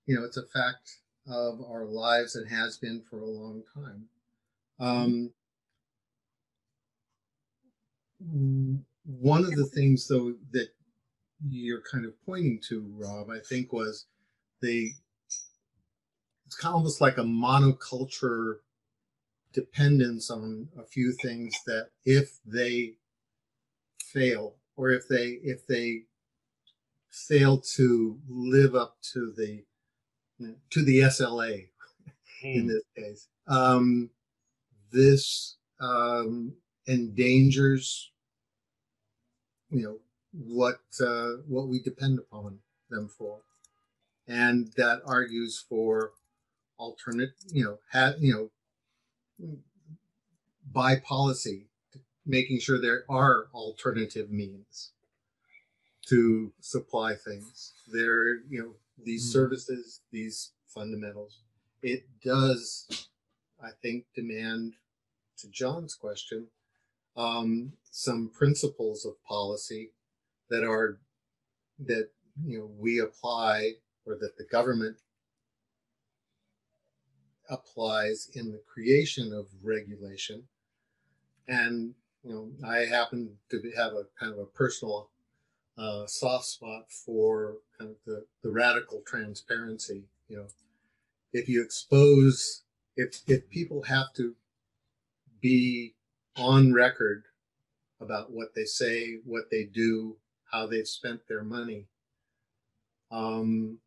[0.07, 0.99] you know it's a fact
[1.29, 4.05] of our lives and has been for a long time.
[4.81, 5.31] Um
[9.05, 10.69] one of the things though that
[11.49, 14.07] you're kind of pointing to rob i think was
[14.61, 14.91] the
[16.47, 18.57] it's kind of almost like a monoculture
[19.53, 22.95] dependence on a few things that if they
[24.03, 26.03] fail or if they if they
[27.11, 29.65] fail to live up to the
[30.71, 31.69] to the SLA
[32.43, 34.11] in this case um,
[34.93, 36.53] this um,
[36.87, 38.11] endangers
[39.71, 39.99] you know
[40.33, 42.59] what uh, what we depend upon
[42.91, 43.39] them for.
[44.27, 46.13] And that argues for
[46.77, 48.51] alternate you know ha- you know
[50.73, 51.67] by policy,
[52.27, 54.93] making sure there are alternative means
[56.07, 57.75] to supply things.
[57.93, 58.75] There, you know,
[59.05, 59.33] these Mm.
[59.33, 61.43] services, these fundamentals.
[61.83, 63.09] It does,
[63.61, 64.77] I think, demand,
[65.39, 66.51] to John's question,
[67.17, 69.93] um, some principles of policy
[70.49, 71.01] that are
[71.81, 72.11] that
[72.45, 73.75] you know we apply
[74.05, 75.01] or that the government
[77.49, 80.45] applies in the creation of regulation.
[81.47, 81.95] And
[82.25, 85.11] you know, I happen to have a kind of a personal
[85.79, 90.05] uh, soft spot for kind of the, the radical transparency.
[90.29, 90.47] You know,
[91.33, 92.65] if you expose,
[92.97, 94.35] if if people have to
[95.41, 95.95] be
[96.37, 97.25] on record
[98.01, 100.17] about what they say, what they do,
[100.51, 101.87] how they've spent their money,
[103.11, 103.79] um,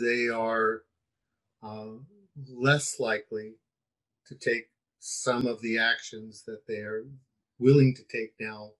[0.00, 0.82] they are
[1.62, 1.86] uh,
[2.48, 3.54] less likely
[4.26, 4.68] to take
[4.98, 7.04] some of the actions that they are
[7.58, 8.70] willing to take now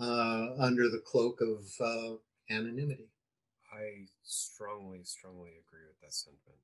[0.00, 2.16] uh, under the cloak of uh,
[2.50, 3.08] anonymity.
[3.72, 6.60] I strongly, strongly agree with that sentiment.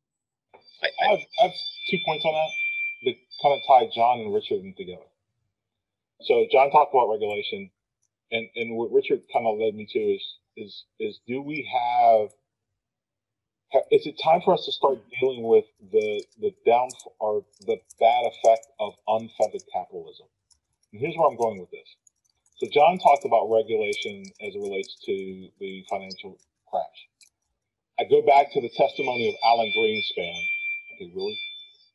[0.83, 1.55] I, I, have, I have
[1.91, 2.51] two points on that
[3.05, 5.11] that kind of tie John and Richard in together.
[6.23, 7.71] So John talked about regulation,
[8.31, 10.23] and and what Richard kind of led me to is
[10.57, 12.31] is is do we have
[13.91, 16.89] is it time for us to start dealing with the the down
[17.21, 20.27] or the bad effect of unfettered capitalism?
[20.93, 21.89] And here's where I'm going with this.
[22.57, 26.39] So John talked about regulation as it relates to the financial
[26.71, 27.09] crash.
[27.99, 30.43] I go back to the testimony of Alan Greenspan.
[30.95, 31.39] Okay, really?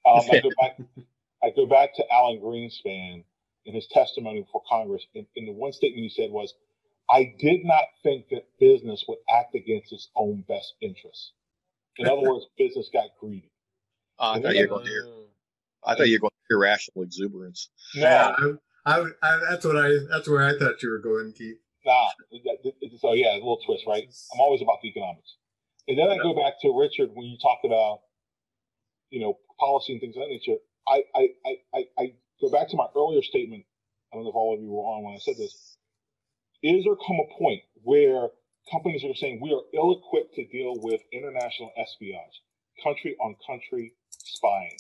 [0.05, 0.77] Um, I go back.
[1.43, 3.23] I go back to Alan Greenspan
[3.65, 5.05] in his testimony before Congress.
[5.15, 6.53] And, and the one statement he said was,
[7.09, 11.33] "I did not think that business would act against its own best interests."
[11.99, 13.51] In other words, business got greedy.
[14.19, 15.07] Uh, I thought you were going to hear.
[15.85, 17.69] I thought you were going to irrational exuberance.
[17.95, 18.35] No, Yeah,
[18.85, 19.89] I, I, I, that's what I.
[20.09, 21.57] That's where I thought you were going, Keith.
[21.85, 24.03] Nah, that- that- so yeah, a little twist, right?
[24.33, 25.35] I'm always about the economics.
[25.87, 28.01] And then I go back to Richard when you talked about,
[29.09, 30.57] you know, policy and things of that nature.
[30.87, 33.63] I, I, I, I, I go back to my earlier statement.
[34.11, 35.77] I don't know if all of you were on when I said this.
[36.63, 38.27] Is there come a point where
[38.71, 42.41] companies are saying we are ill-equipped to deal with international espionage,
[42.83, 44.77] country on country spying,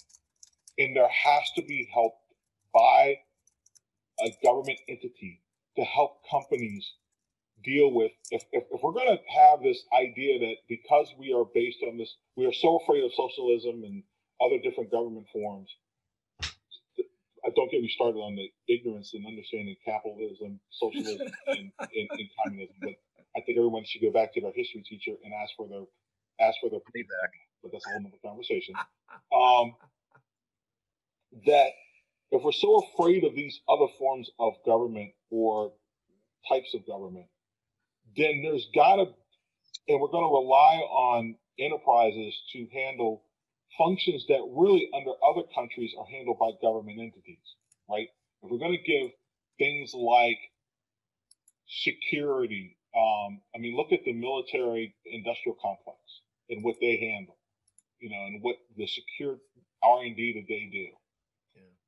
[0.77, 2.13] and there has to be help
[2.73, 3.15] by
[4.19, 5.41] a government entity
[5.77, 6.93] to help companies
[7.63, 11.45] deal with if, if, if we're going to have this idea that because we are
[11.53, 14.03] based on this we are so afraid of socialism and
[14.41, 15.69] other different government forms
[17.55, 22.75] don't get me started on the ignorance and understanding capitalism socialism and, and, and communism
[22.81, 22.93] but
[23.35, 25.83] i think everyone should go back to their history teacher and ask for their
[26.39, 27.31] ask for their Feedback.
[27.61, 28.75] but that's a whole nother conversation.
[29.33, 29.73] Um,
[31.45, 31.69] that
[32.31, 35.71] if we're so afraid of these other forms of government or
[36.47, 37.25] types of government,
[38.15, 39.05] then there's got to,
[39.87, 43.23] and we're going to rely on enterprises to handle
[43.77, 47.55] functions that really under other countries are handled by government entities,
[47.89, 48.07] right?
[48.43, 49.11] If we're going to give
[49.57, 50.39] things like
[51.67, 55.97] security, um, I mean, look at the military industrial complex
[56.49, 57.37] and what they handle,
[57.99, 59.37] you know, and what the secure
[59.83, 60.87] R and D that they do.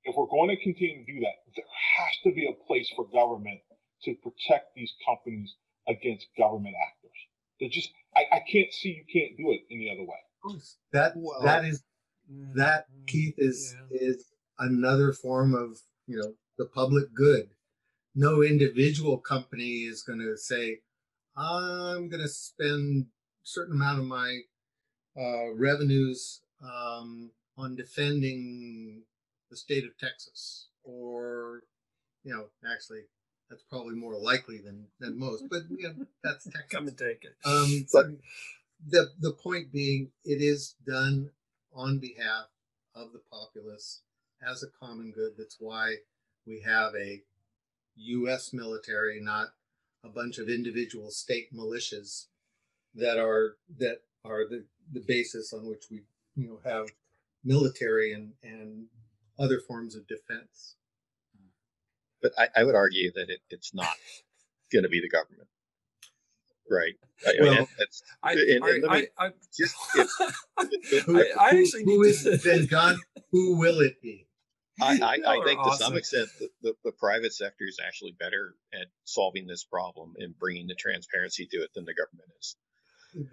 [0.06, 1.66] If we're going to continue to do that, there
[1.98, 3.60] has to be a place for government
[4.04, 5.54] to protect these companies
[5.88, 7.18] against government actors.
[7.60, 10.60] They're just, I, I can't see you can't do it any other way.
[10.94, 11.84] That Well- that is
[12.56, 13.98] that Keith is Yeah.
[14.00, 17.50] is another form of you know the public good.
[18.16, 20.80] No individual company is going to say,
[21.40, 24.42] "I'm going to spend a certain amount of my
[25.18, 29.04] uh, revenues um, on defending
[29.50, 31.64] the state of Texas," or
[32.24, 33.02] you know, actually,
[33.50, 35.46] that's probably more likely than than most.
[35.50, 36.70] But you know, that's Texas.
[36.70, 37.36] Come and take it.
[37.46, 38.08] Um, But-
[38.88, 41.32] the the point being, it is done
[41.74, 42.46] on behalf
[42.96, 44.02] of the populace
[44.46, 45.34] as a common good.
[45.38, 45.96] That's why
[46.48, 47.22] we have a
[47.96, 48.54] U.S.
[48.54, 49.50] military, not
[50.04, 52.26] a bunch of individual state militias
[52.96, 56.02] that are that are the the basis on which we
[56.36, 56.88] you know have
[57.44, 58.86] military and and
[59.38, 60.76] other forms of defense.
[62.22, 63.88] But I, I would argue that it, it's not
[64.74, 65.48] going to be the government.
[66.70, 66.94] Right.
[67.26, 69.76] I, I mean, Well, that's I, and- and I, I, just
[70.92, 73.00] if, Who, I- I actually who need then John?
[73.32, 74.28] Who will it be?
[74.82, 78.56] I, I, I think to some extent the, the, the private sector is actually better
[78.74, 82.56] at solving this problem and bringing the transparency to it than the government is.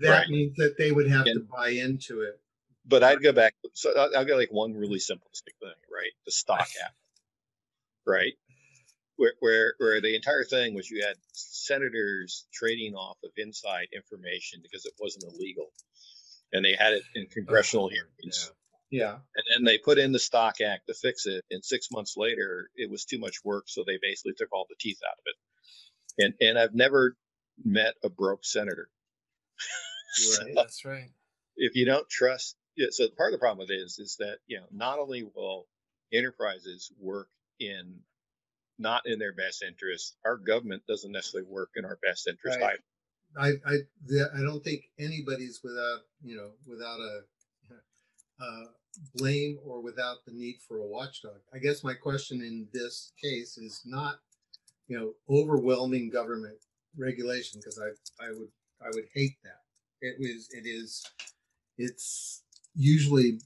[0.01, 0.29] That Right.
[0.29, 2.41] means that they would have to buy into it.
[2.87, 3.55] But I'd go back.
[3.75, 6.13] So I'll, I'll go like one really simplistic thing, right?
[6.25, 6.95] The stock act,
[8.07, 8.35] right?
[9.17, 14.61] Where, where, where the entire thing was you had senators trading off of inside information
[14.63, 15.73] because it wasn't illegal.
[16.53, 18.53] And they had it in oh, congressional hearings.
[18.91, 19.13] Yeah.
[19.15, 21.45] And then they put in the Stock Act to fix it.
[21.51, 23.65] And six months later, it was too much work.
[23.67, 26.25] So they basically took all the teeth out of it.
[26.25, 27.17] And, and I've never
[27.65, 28.89] met a broke senator.
[30.41, 30.53] Right.
[30.55, 31.11] That's right.
[31.57, 34.39] if you don't trust yeah, so part of the problem with it is is that
[34.47, 35.67] you know not only will
[36.13, 37.29] enterprises work
[37.59, 38.01] in
[38.79, 42.79] not in their best interest our government doesn't necessarily work in our best interest Right.
[43.37, 43.59] either.
[43.67, 47.21] I I I don't think anybody's without you know without a
[48.41, 48.67] uh,
[49.15, 51.41] blame or without the need for a watchdog.
[51.55, 54.21] I guess my question in this case is not
[54.89, 56.59] you know overwhelming government
[56.97, 59.63] regulation because I I would I would hate that.
[60.01, 61.05] It was it is
[61.79, 62.43] it's
[62.75, 63.41] usually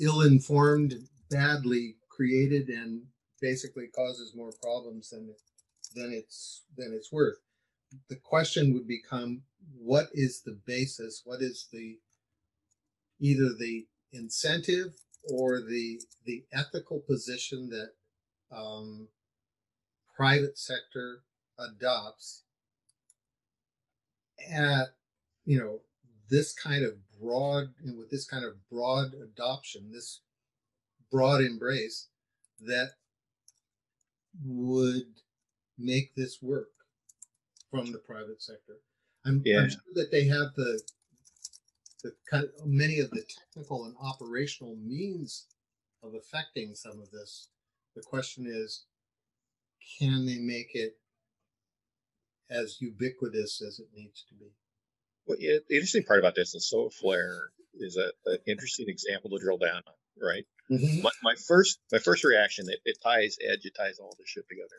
[0.00, 0.94] ill-informed,
[1.30, 3.02] badly created, and
[3.40, 5.40] basically causes more problems than it,
[5.94, 7.38] than it's than it's worth.
[8.08, 9.42] the question would become
[9.78, 11.22] what is the basis?
[11.24, 11.98] What is the
[13.20, 14.94] either the incentive
[15.32, 17.90] or the the ethical position that
[18.56, 19.08] um,
[20.16, 21.22] private sector
[21.58, 22.42] adopts
[24.52, 24.88] at
[25.44, 25.80] you know
[26.28, 30.20] this kind of broad and with this kind of broad adoption this
[31.10, 32.08] broad embrace
[32.60, 32.90] that
[34.44, 35.06] would
[35.78, 36.70] make this work
[37.70, 38.76] from the private sector
[39.26, 39.60] i'm, Yeah.
[39.60, 40.80] I'm sure that they have the
[42.02, 42.12] the
[42.64, 45.46] many of the technical and operational means
[46.02, 47.48] of affecting some of this
[47.94, 48.86] the question is
[49.98, 50.96] can they make it
[52.50, 54.46] as ubiquitous as it needs to be
[55.26, 59.30] Well, yeah, the interesting part about this is solar flare is a, an interesting example
[59.30, 60.44] to drill down on, right?
[60.70, 61.02] Mm-hmm.
[61.02, 64.48] My, my first my first reaction it, it ties edge it ties all this shit
[64.48, 64.78] together.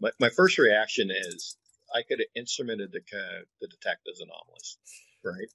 [0.00, 1.56] My, my first reaction is
[1.94, 4.78] I could have instrumented the ca- the detect as anomalous,
[5.24, 5.48] right?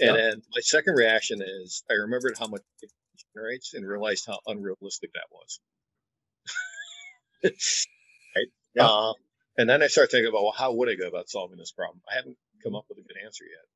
[0.00, 2.90] And then my second reaction is I remembered how much it
[3.34, 5.60] generates and realized how unrealistic that was.
[7.44, 8.46] right?
[8.74, 8.86] Yeah.
[8.86, 9.12] Uh,
[9.58, 12.00] and then I start thinking about well, how would I go about solving this problem?
[12.10, 13.66] I haven't come up with a good answer yet.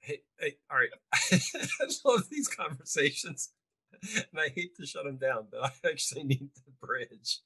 [0.00, 0.88] Hey, hey, all right.
[1.12, 3.50] I love these conversations,
[4.02, 7.40] and I hate to shut them down, but I actually need the bridge.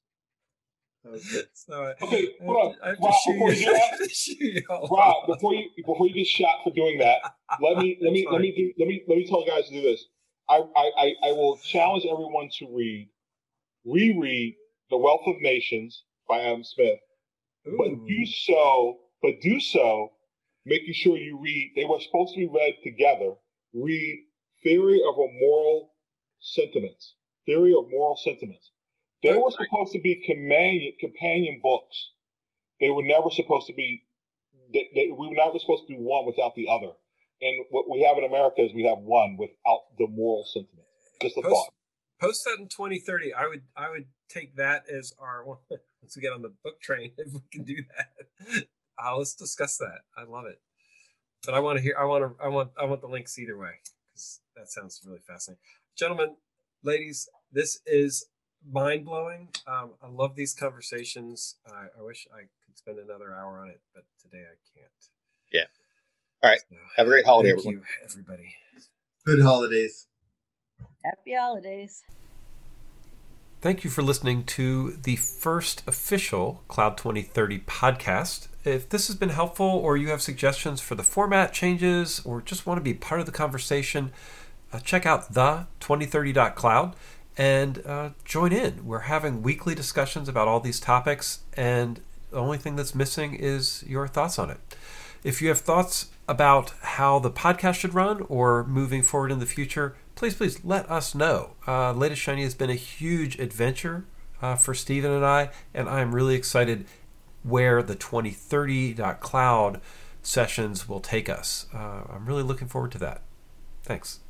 [1.07, 1.43] Okay.
[1.55, 2.75] So I, Okay, I hold on.
[2.83, 5.55] I have Rob, shoot before you- you do that- I have to shoot Rob, before
[5.55, 7.19] you before you get shot for doing that,
[7.61, 9.73] let me let me let me do, let me let me tell you guys to
[9.75, 10.05] do this.
[10.49, 13.09] I, I I I will challenge everyone to read,
[13.85, 14.55] reread
[14.91, 16.99] *The Wealth of Nations* by Adam Smith,
[17.65, 20.13] but do so, but do so,
[20.67, 21.73] making sure you read.
[21.77, 23.35] They were supposed to be read together.
[23.73, 24.25] Read
[24.63, 25.95] *Theory of a Moral
[26.41, 27.15] Sentiments*.
[27.47, 28.71] *Theory of Moral Sentiments*.
[29.25, 32.11] They were supposed to be companion companion books.
[32.81, 34.05] They were never supposed to be
[34.73, 36.93] they, they, we were never supposed to do one without the other.
[37.41, 40.87] And what we have in America is we have one without the moral sentiment.
[41.23, 41.73] Just a Post- thought.
[42.21, 46.33] post that in 2030 i would i would take that as our once we get
[46.33, 48.65] on the book train if we can do that
[49.03, 50.61] uh, let's discuss that i love it
[51.45, 53.57] but i want to hear i want to i want i want the links either
[53.57, 53.71] way
[54.13, 55.61] because that sounds really fascinating
[55.97, 56.35] gentlemen
[56.83, 58.27] ladies this is
[58.71, 63.69] mind-blowing um, i love these conversations I, I wish i could spend another hour on
[63.69, 64.91] it but today i can't
[65.53, 65.65] Yeah.
[66.43, 66.61] All right.
[66.69, 67.75] So, Have a great holiday, thank everyone.
[67.83, 68.55] you everybody
[69.27, 70.07] good holidays
[71.05, 72.03] Happy holidays.
[73.61, 78.49] Thank you for listening to the first official Cloud 2030 podcast.
[78.65, 82.67] If this has been helpful or you have suggestions for the format changes or just
[82.67, 84.13] want to be part of the conversation,
[84.73, 86.95] uh, check out the 2030.cloud
[87.37, 88.87] and uh, join in.
[88.87, 93.85] We're having weekly discussions about all these topics, and the only thing that's missing is
[93.87, 94.59] your thoughts on it.
[95.23, 99.47] If you have thoughts about how the podcast should run or moving forward in the
[99.47, 101.53] future, please, please let us know.
[101.67, 104.05] Uh, L8ist Sh9y has been a huge adventure
[104.43, 106.87] uh, for Steven and I, and I'm really excited
[107.43, 109.81] where the 2030.cloud
[110.23, 111.67] sessions will take us.
[111.75, 113.23] Uh, I'm really looking forward to that.
[113.83, 114.21] Thanks.